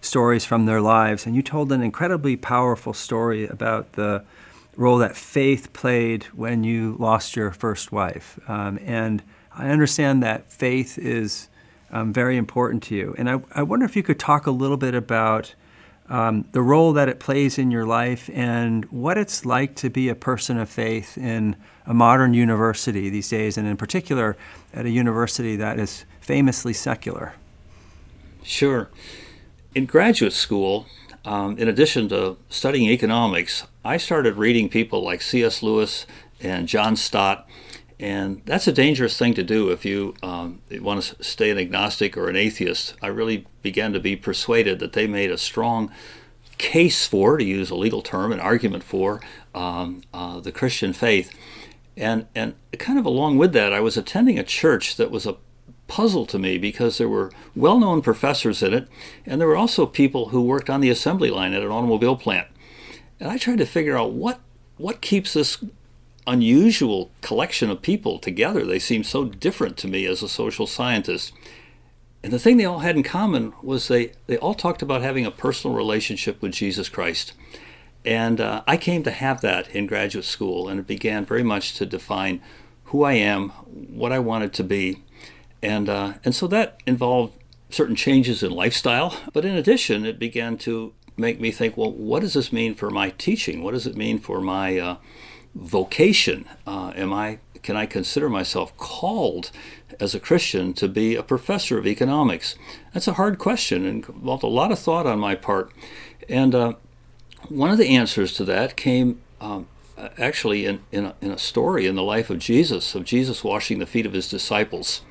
stories 0.00 0.44
from 0.44 0.66
their 0.66 0.80
lives, 0.80 1.26
and 1.26 1.34
you 1.34 1.42
told 1.42 1.72
an 1.72 1.82
incredibly 1.82 2.36
powerful 2.36 2.92
story 2.92 3.46
about 3.46 3.92
the 3.92 4.24
role 4.76 4.98
that 4.98 5.16
faith 5.16 5.72
played 5.72 6.24
when 6.24 6.64
you 6.64 6.96
lost 6.98 7.34
your 7.34 7.50
first 7.50 7.92
wife. 7.92 8.38
Um, 8.48 8.78
and 8.84 9.22
I 9.54 9.70
understand 9.70 10.22
that 10.22 10.52
faith 10.52 10.98
is 10.98 11.48
um, 11.90 12.12
very 12.12 12.36
important 12.36 12.82
to 12.84 12.94
you. 12.94 13.14
And 13.16 13.30
I, 13.30 13.40
I 13.52 13.62
wonder 13.62 13.86
if 13.86 13.96
you 13.96 14.02
could 14.02 14.18
talk 14.18 14.46
a 14.46 14.50
little 14.50 14.76
bit 14.76 14.94
about 14.94 15.54
um, 16.08 16.46
the 16.52 16.62
role 16.62 16.92
that 16.92 17.08
it 17.08 17.18
plays 17.18 17.58
in 17.58 17.70
your 17.70 17.84
life 17.84 18.30
and 18.32 18.84
what 18.86 19.18
it's 19.18 19.44
like 19.44 19.74
to 19.76 19.90
be 19.90 20.08
a 20.08 20.14
person 20.14 20.58
of 20.58 20.68
faith 20.68 21.18
in 21.18 21.56
a 21.84 21.94
modern 21.94 22.34
university 22.34 23.10
these 23.10 23.28
days, 23.28 23.58
and 23.58 23.66
in 23.66 23.76
particular 23.76 24.36
at 24.72 24.86
a 24.86 24.90
university 24.90 25.56
that 25.56 25.78
is 25.78 26.04
famously 26.20 26.72
secular. 26.72 27.34
Sure. 28.42 28.88
In 29.74 29.86
graduate 29.86 30.32
school, 30.32 30.86
um, 31.24 31.58
in 31.58 31.68
addition 31.68 32.08
to 32.10 32.36
studying 32.48 32.88
economics, 32.88 33.66
I 33.84 33.96
started 33.96 34.36
reading 34.36 34.68
people 34.68 35.02
like 35.02 35.22
C.S. 35.22 35.62
Lewis 35.62 36.06
and 36.40 36.68
John 36.68 36.96
Stott 36.96 37.48
and 37.98 38.42
that's 38.44 38.66
a 38.66 38.72
dangerous 38.72 39.16
thing 39.18 39.32
to 39.34 39.42
do 39.42 39.70
if 39.70 39.84
you 39.84 40.14
um, 40.22 40.60
want 40.70 41.02
to 41.02 41.24
stay 41.24 41.50
an 41.50 41.58
agnostic 41.58 42.16
or 42.16 42.28
an 42.28 42.36
atheist. 42.36 42.94
I 43.00 43.06
really 43.06 43.46
began 43.62 43.92
to 43.94 44.00
be 44.00 44.16
persuaded 44.16 44.80
that 44.80 44.92
they 44.92 45.06
made 45.06 45.30
a 45.30 45.38
strong 45.38 45.90
case 46.58 47.06
for, 47.06 47.38
to 47.38 47.44
use 47.44 47.70
a 47.70 47.74
legal 47.74 48.02
term, 48.02 48.32
an 48.32 48.40
argument 48.40 48.84
for 48.84 49.20
um, 49.54 50.02
uh, 50.12 50.40
the 50.40 50.52
Christian 50.52 50.92
faith. 50.92 51.32
And, 51.96 52.26
and 52.34 52.54
kind 52.78 52.98
of 52.98 53.06
along 53.06 53.38
with 53.38 53.54
that, 53.54 53.72
I 53.72 53.80
was 53.80 53.96
attending 53.96 54.38
a 54.38 54.44
church 54.44 54.96
that 54.96 55.10
was 55.10 55.26
a 55.26 55.36
puzzle 55.88 56.26
to 56.26 56.38
me 56.38 56.58
because 56.58 56.98
there 56.98 57.08
were 57.08 57.30
well 57.54 57.78
known 57.78 58.02
professors 58.02 58.62
in 58.62 58.74
it, 58.74 58.88
and 59.24 59.40
there 59.40 59.48
were 59.48 59.56
also 59.56 59.86
people 59.86 60.28
who 60.28 60.42
worked 60.42 60.68
on 60.68 60.80
the 60.80 60.90
assembly 60.90 61.30
line 61.30 61.54
at 61.54 61.62
an 61.62 61.70
automobile 61.70 62.16
plant. 62.16 62.48
And 63.18 63.30
I 63.30 63.38
tried 63.38 63.58
to 63.58 63.66
figure 63.66 63.96
out 63.96 64.12
what 64.12 64.40
what 64.76 65.00
keeps 65.00 65.32
this 65.32 65.64
unusual 66.26 67.10
collection 67.20 67.70
of 67.70 67.82
people 67.82 68.18
together. 68.18 68.64
They 68.64 68.78
seemed 68.78 69.06
so 69.06 69.24
different 69.24 69.76
to 69.78 69.88
me 69.88 70.06
as 70.06 70.22
a 70.22 70.28
social 70.28 70.66
scientist. 70.66 71.32
and 72.22 72.32
the 72.32 72.38
thing 72.38 72.56
they 72.56 72.64
all 72.64 72.80
had 72.80 72.96
in 72.96 73.02
common 73.02 73.52
was 73.62 73.88
they, 73.88 74.12
they 74.26 74.36
all 74.38 74.54
talked 74.54 74.82
about 74.82 75.02
having 75.02 75.24
a 75.24 75.30
personal 75.30 75.76
relationship 75.76 76.42
with 76.42 76.52
Jesus 76.52 76.88
Christ. 76.88 77.32
And 78.04 78.40
uh, 78.40 78.62
I 78.66 78.76
came 78.76 79.02
to 79.02 79.10
have 79.10 79.40
that 79.40 79.68
in 79.74 79.86
graduate 79.86 80.24
school, 80.24 80.68
and 80.68 80.78
it 80.78 80.86
began 80.86 81.24
very 81.24 81.42
much 81.42 81.74
to 81.74 81.86
define 81.86 82.40
who 82.84 83.02
I 83.02 83.14
am, 83.14 83.50
what 83.50 84.12
I 84.12 84.18
wanted 84.18 84.52
to 84.54 84.64
be. 84.64 85.02
And, 85.62 85.88
uh, 85.88 86.14
and 86.24 86.34
so 86.34 86.46
that 86.48 86.80
involved 86.86 87.36
certain 87.70 87.96
changes 87.96 88.42
in 88.42 88.52
lifestyle. 88.52 89.16
But 89.32 89.44
in 89.44 89.56
addition, 89.56 90.06
it 90.06 90.18
began 90.18 90.56
to 90.58 90.92
make 91.16 91.40
me 91.40 91.50
think 91.50 91.76
well, 91.76 91.92
what 91.92 92.20
does 92.20 92.34
this 92.34 92.52
mean 92.52 92.74
for 92.74 92.90
my 92.90 93.10
teaching? 93.10 93.62
What 93.62 93.72
does 93.72 93.86
it 93.86 93.96
mean 93.96 94.18
for 94.18 94.40
my 94.40 94.78
uh, 94.78 94.96
vocation? 95.56 96.46
Uh, 96.66 96.92
am 96.94 97.12
I, 97.12 97.38
can 97.62 97.76
I 97.76 97.86
consider 97.86 98.28
myself 98.28 98.76
called 98.76 99.50
as 99.98 100.14
a 100.14 100.20
Christian 100.20 100.72
to 100.74 100.88
be 100.88 101.16
a 101.16 101.22
professor 101.22 101.78
of 101.78 101.86
economics? 101.86 102.56
That's 102.92 103.08
a 103.08 103.14
hard 103.14 103.38
question 103.38 103.86
and 103.86 104.06
involved 104.06 104.42
a 104.42 104.48
lot 104.48 104.72
of 104.72 104.78
thought 104.78 105.06
on 105.06 105.18
my 105.18 105.34
part. 105.34 105.72
And 106.28 106.54
uh, 106.54 106.74
one 107.48 107.70
of 107.70 107.78
the 107.78 107.96
answers 107.96 108.32
to 108.34 108.44
that 108.44 108.76
came 108.76 109.20
um, 109.40 109.66
actually 110.18 110.66
in, 110.66 110.80
in 110.92 111.06
a, 111.06 111.14
in, 111.20 111.30
a, 111.30 111.38
story 111.38 111.86
in 111.86 111.94
the 111.94 112.02
life 112.02 112.30
of 112.30 112.38
Jesus, 112.38 112.94
of 112.94 113.04
Jesus 113.04 113.44
washing 113.44 113.78
the 113.78 113.86
feet 113.86 114.06
of 114.06 114.12
his 114.12 114.28
disciples. 114.28 115.02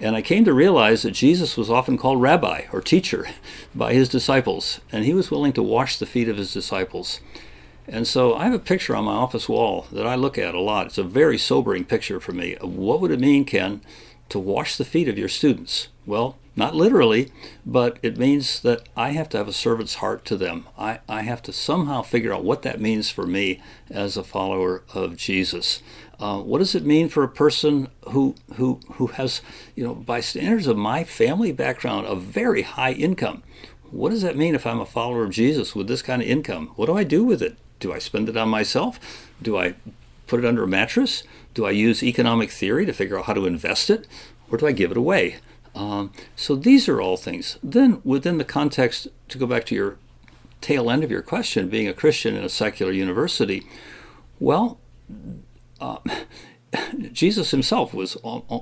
And 0.00 0.16
I 0.16 0.22
came 0.22 0.44
to 0.44 0.52
realize 0.52 1.02
that 1.02 1.12
Jesus 1.12 1.56
was 1.56 1.70
often 1.70 1.96
called 1.96 2.20
rabbi 2.20 2.62
or 2.72 2.80
teacher 2.80 3.28
by 3.74 3.94
his 3.94 4.08
disciples, 4.08 4.80
and 4.90 5.04
he 5.04 5.14
was 5.14 5.30
willing 5.30 5.52
to 5.54 5.62
wash 5.62 5.98
the 5.98 6.06
feet 6.06 6.28
of 6.28 6.36
his 6.36 6.52
disciples. 6.52 7.20
And 7.88 8.06
so 8.06 8.34
I 8.34 8.44
have 8.44 8.54
a 8.54 8.58
picture 8.58 8.94
on 8.94 9.04
my 9.04 9.12
office 9.12 9.48
wall 9.48 9.86
that 9.92 10.06
I 10.06 10.14
look 10.14 10.38
at 10.38 10.54
a 10.54 10.60
lot. 10.60 10.86
It's 10.86 10.98
a 10.98 11.04
very 11.04 11.36
sobering 11.36 11.84
picture 11.84 12.20
for 12.20 12.32
me. 12.32 12.56
What 12.60 13.00
would 13.00 13.10
it 13.10 13.20
mean, 13.20 13.44
Ken, 13.44 13.80
to 14.28 14.38
wash 14.38 14.76
the 14.76 14.84
feet 14.84 15.08
of 15.08 15.18
your 15.18 15.28
students? 15.28 15.88
Well, 16.06 16.38
not 16.54 16.74
literally, 16.74 17.32
but 17.64 17.98
it 18.02 18.18
means 18.18 18.60
that 18.60 18.86
I 18.96 19.10
have 19.10 19.28
to 19.30 19.38
have 19.38 19.48
a 19.48 19.52
servant's 19.52 19.96
heart 19.96 20.24
to 20.26 20.36
them. 20.36 20.68
I, 20.78 21.00
I 21.08 21.22
have 21.22 21.42
to 21.42 21.52
somehow 21.52 22.02
figure 22.02 22.32
out 22.32 22.44
what 22.44 22.62
that 22.62 22.80
means 22.80 23.10
for 23.10 23.26
me 23.26 23.60
as 23.90 24.16
a 24.16 24.22
follower 24.22 24.82
of 24.92 25.16
Jesus. 25.16 25.82
Uh, 26.20 26.38
what 26.38 26.58
does 26.58 26.74
it 26.74 26.84
mean 26.84 27.08
for 27.08 27.24
a 27.24 27.28
person 27.28 27.88
who, 28.10 28.34
who, 28.54 28.80
who 28.92 29.08
has, 29.08 29.40
you 29.74 29.82
know, 29.82 29.94
by 29.94 30.20
standards 30.20 30.66
of 30.66 30.76
my 30.76 31.04
family 31.04 31.52
background, 31.52 32.06
a 32.06 32.14
very 32.14 32.62
high 32.62 32.92
income? 32.92 33.42
What 33.90 34.10
does 34.10 34.22
that 34.22 34.36
mean 34.36 34.54
if 34.54 34.66
I'm 34.66 34.80
a 34.80 34.86
follower 34.86 35.24
of 35.24 35.30
Jesus 35.30 35.74
with 35.74 35.88
this 35.88 36.02
kind 36.02 36.22
of 36.22 36.28
income? 36.28 36.68
What 36.76 36.86
do 36.86 36.96
I 36.96 37.04
do 37.04 37.24
with 37.24 37.42
it? 37.42 37.56
Do 37.82 37.92
I 37.92 37.98
spend 37.98 38.28
it 38.28 38.36
on 38.36 38.48
myself? 38.48 39.00
Do 39.42 39.58
I 39.58 39.74
put 40.28 40.38
it 40.38 40.46
under 40.46 40.62
a 40.62 40.68
mattress? 40.68 41.24
Do 41.52 41.66
I 41.66 41.72
use 41.72 42.00
economic 42.00 42.52
theory 42.52 42.86
to 42.86 42.92
figure 42.92 43.18
out 43.18 43.24
how 43.24 43.34
to 43.34 43.44
invest 43.44 43.90
it? 43.90 44.06
Or 44.48 44.56
do 44.56 44.68
I 44.68 44.72
give 44.72 44.92
it 44.92 44.96
away? 44.96 45.38
Um, 45.74 46.12
so 46.36 46.54
these 46.54 46.88
are 46.88 47.00
all 47.00 47.16
things. 47.16 47.58
Then, 47.60 48.00
within 48.04 48.38
the 48.38 48.44
context, 48.44 49.08
to 49.30 49.36
go 49.36 49.46
back 49.46 49.64
to 49.66 49.74
your 49.74 49.96
tail 50.60 50.88
end 50.88 51.02
of 51.02 51.10
your 51.10 51.22
question, 51.22 51.68
being 51.68 51.88
a 51.88 51.92
Christian 51.92 52.36
in 52.36 52.44
a 52.44 52.48
secular 52.48 52.92
university, 52.92 53.66
well, 54.38 54.78
uh, 55.80 55.98
Jesus 57.12 57.50
himself 57.50 57.92
was, 57.92 58.16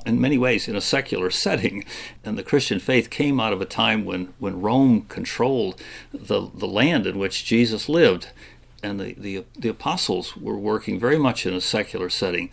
in 0.07 0.19
many 0.19 0.39
ways, 0.39 0.67
in 0.67 0.77
a 0.77 0.81
secular 0.81 1.31
setting, 1.45 1.85
and 2.25 2.39
the 2.39 2.43
Christian 2.43 2.81
faith 2.81 3.11
came 3.11 3.39
out 3.39 3.53
of 3.53 3.61
a 3.61 3.67
time 3.67 4.07
when, 4.07 4.33
when 4.39 4.63
Rome 4.63 5.03
controlled 5.03 5.79
the, 6.11 6.49
the 6.55 6.67
land 6.67 7.07
in 7.07 7.19
which 7.19 7.45
Jesus 7.45 7.87
lived, 7.87 8.29
and 8.83 9.01
the, 9.01 9.14
the, 9.14 9.45
the 9.59 9.69
apostles 9.69 10.37
were 10.37 10.59
working 10.59 10.99
very 10.99 11.19
much 11.19 11.47
in 11.47 11.55
a 11.55 11.61
secular 11.61 12.09
setting. 12.09 12.51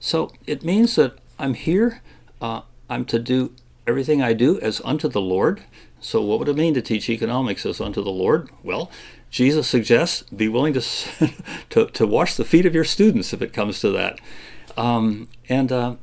So 0.00 0.30
it 0.46 0.64
means 0.64 0.96
that 0.96 1.18
I'm 1.38 1.54
here, 1.54 2.02
uh, 2.40 2.62
I'm 2.88 3.04
to 3.06 3.18
do 3.18 3.52
everything 3.86 4.22
I 4.22 4.32
do 4.32 4.60
as 4.60 4.80
unto 4.84 5.08
the 5.08 5.20
Lord. 5.20 5.62
So, 6.00 6.22
what 6.22 6.38
would 6.38 6.48
it 6.48 6.56
mean 6.56 6.74
to 6.74 6.82
teach 6.82 7.10
economics 7.10 7.66
as 7.66 7.80
unto 7.80 8.02
the 8.04 8.10
Lord? 8.10 8.50
Well, 8.62 8.90
Jesus 9.30 9.66
suggests 9.66 10.22
be 10.30 10.48
willing 10.48 10.74
to, 10.74 10.80
to, 11.70 11.86
to 11.86 12.06
wash 12.06 12.34
the 12.34 12.44
feet 12.44 12.66
of 12.66 12.74
your 12.74 12.84
students 12.84 13.32
if 13.32 13.42
it 13.42 13.52
comes 13.52 13.80
to 13.80 13.90
that. 13.90 14.20
Um, 14.76 15.28
and 15.48 15.72
uh, 15.72 15.96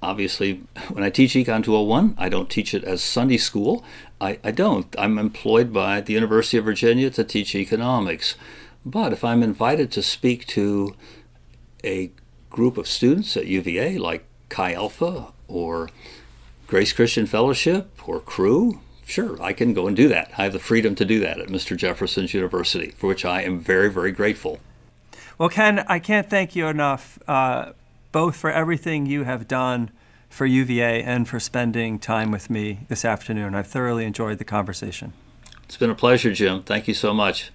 obviously, 0.00 0.62
when 0.90 1.02
I 1.02 1.10
teach 1.10 1.34
Econ 1.34 1.64
201, 1.64 2.14
I 2.18 2.28
don't 2.28 2.48
teach 2.48 2.72
it 2.72 2.84
as 2.84 3.02
Sunday 3.02 3.38
school. 3.38 3.84
I, 4.20 4.38
I 4.44 4.52
don't. 4.52 4.94
I'm 4.96 5.18
employed 5.18 5.72
by 5.72 6.00
the 6.00 6.12
University 6.12 6.56
of 6.56 6.64
Virginia 6.64 7.10
to 7.10 7.24
teach 7.24 7.54
economics. 7.54 8.36
But 8.84 9.12
if 9.12 9.24
I'm 9.24 9.42
invited 9.42 9.90
to 9.92 10.02
speak 10.02 10.46
to 10.48 10.94
a 11.84 12.10
group 12.50 12.76
of 12.76 12.88
students 12.88 13.36
at 13.36 13.46
UVA, 13.46 13.98
like 13.98 14.24
Chi 14.48 14.72
Alpha 14.72 15.32
or 15.48 15.88
Grace 16.66 16.92
Christian 16.92 17.26
Fellowship 17.26 17.90
or 18.06 18.20
Cru, 18.20 18.80
sure, 19.06 19.40
I 19.42 19.52
can 19.52 19.72
go 19.72 19.86
and 19.86 19.96
do 19.96 20.08
that. 20.08 20.30
I 20.36 20.44
have 20.44 20.52
the 20.52 20.58
freedom 20.58 20.94
to 20.96 21.04
do 21.04 21.20
that 21.20 21.38
at 21.38 21.48
Mr. 21.48 21.76
Jefferson's 21.76 22.34
University, 22.34 22.90
for 22.96 23.06
which 23.06 23.24
I 23.24 23.42
am 23.42 23.60
very, 23.60 23.90
very 23.90 24.12
grateful. 24.12 24.60
Well, 25.38 25.48
Ken, 25.48 25.84
I 25.88 25.98
can't 25.98 26.28
thank 26.28 26.54
you 26.54 26.66
enough, 26.66 27.18
uh, 27.26 27.72
both 28.10 28.36
for 28.36 28.50
everything 28.50 29.06
you 29.06 29.24
have 29.24 29.48
done 29.48 29.90
for 30.28 30.46
UVA 30.46 31.02
and 31.02 31.28
for 31.28 31.38
spending 31.38 31.98
time 31.98 32.30
with 32.30 32.48
me 32.48 32.80
this 32.88 33.04
afternoon. 33.04 33.54
I've 33.54 33.66
thoroughly 33.66 34.04
enjoyed 34.04 34.38
the 34.38 34.44
conversation. 34.44 35.12
It's 35.64 35.76
been 35.76 35.90
a 35.90 35.94
pleasure, 35.94 36.32
Jim. 36.32 36.62
Thank 36.62 36.88
you 36.88 36.94
so 36.94 37.12
much. 37.12 37.50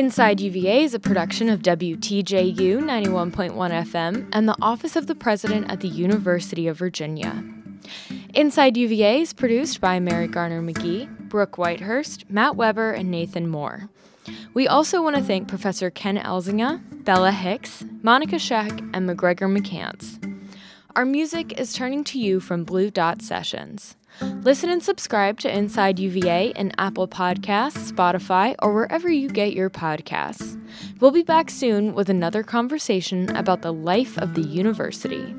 Inside 0.00 0.40
UVA 0.40 0.82
is 0.84 0.94
a 0.94 0.98
production 0.98 1.50
of 1.50 1.60
WTJU 1.60 2.78
91.1 2.78 3.52
FM 3.52 4.30
and 4.32 4.48
the 4.48 4.56
Office 4.62 4.96
of 4.96 5.06
the 5.06 5.14
President 5.14 5.70
at 5.70 5.80
the 5.80 5.88
University 5.88 6.66
of 6.66 6.78
Virginia. 6.78 7.44
Inside 8.32 8.78
UVA 8.78 9.20
is 9.20 9.34
produced 9.34 9.78
by 9.78 10.00
Mary 10.00 10.26
Garner 10.26 10.62
McGee, 10.62 11.28
Brooke 11.28 11.56
Whitehurst, 11.58 12.30
Matt 12.30 12.56
Weber, 12.56 12.92
and 12.92 13.10
Nathan 13.10 13.46
Moore. 13.46 13.90
We 14.54 14.66
also 14.66 15.02
want 15.02 15.16
to 15.16 15.22
thank 15.22 15.48
Professor 15.48 15.90
Ken 15.90 16.16
Elzinga, 16.16 17.04
Bella 17.04 17.30
Hicks, 17.30 17.84
Monica 18.02 18.36
Scheck, 18.36 18.80
and 18.94 19.06
McGregor 19.06 19.54
McCants. 19.54 20.16
Our 20.96 21.04
music 21.04 21.60
is 21.60 21.74
turning 21.74 22.04
to 22.04 22.18
you 22.18 22.40
from 22.40 22.64
Blue 22.64 22.90
Dot 22.90 23.20
Sessions. 23.20 23.96
Listen 24.20 24.70
and 24.70 24.82
subscribe 24.82 25.38
to 25.40 25.54
Inside 25.54 25.98
UVA 25.98 26.52
in 26.56 26.72
Apple 26.78 27.08
Podcasts, 27.08 27.90
Spotify, 27.90 28.54
or 28.60 28.72
wherever 28.74 29.10
you 29.10 29.28
get 29.28 29.52
your 29.52 29.70
podcasts. 29.70 30.60
We'll 31.00 31.10
be 31.10 31.22
back 31.22 31.50
soon 31.50 31.94
with 31.94 32.08
another 32.08 32.42
conversation 32.42 33.34
about 33.34 33.62
the 33.62 33.72
life 33.72 34.18
of 34.18 34.34
the 34.34 34.42
university. 34.42 35.34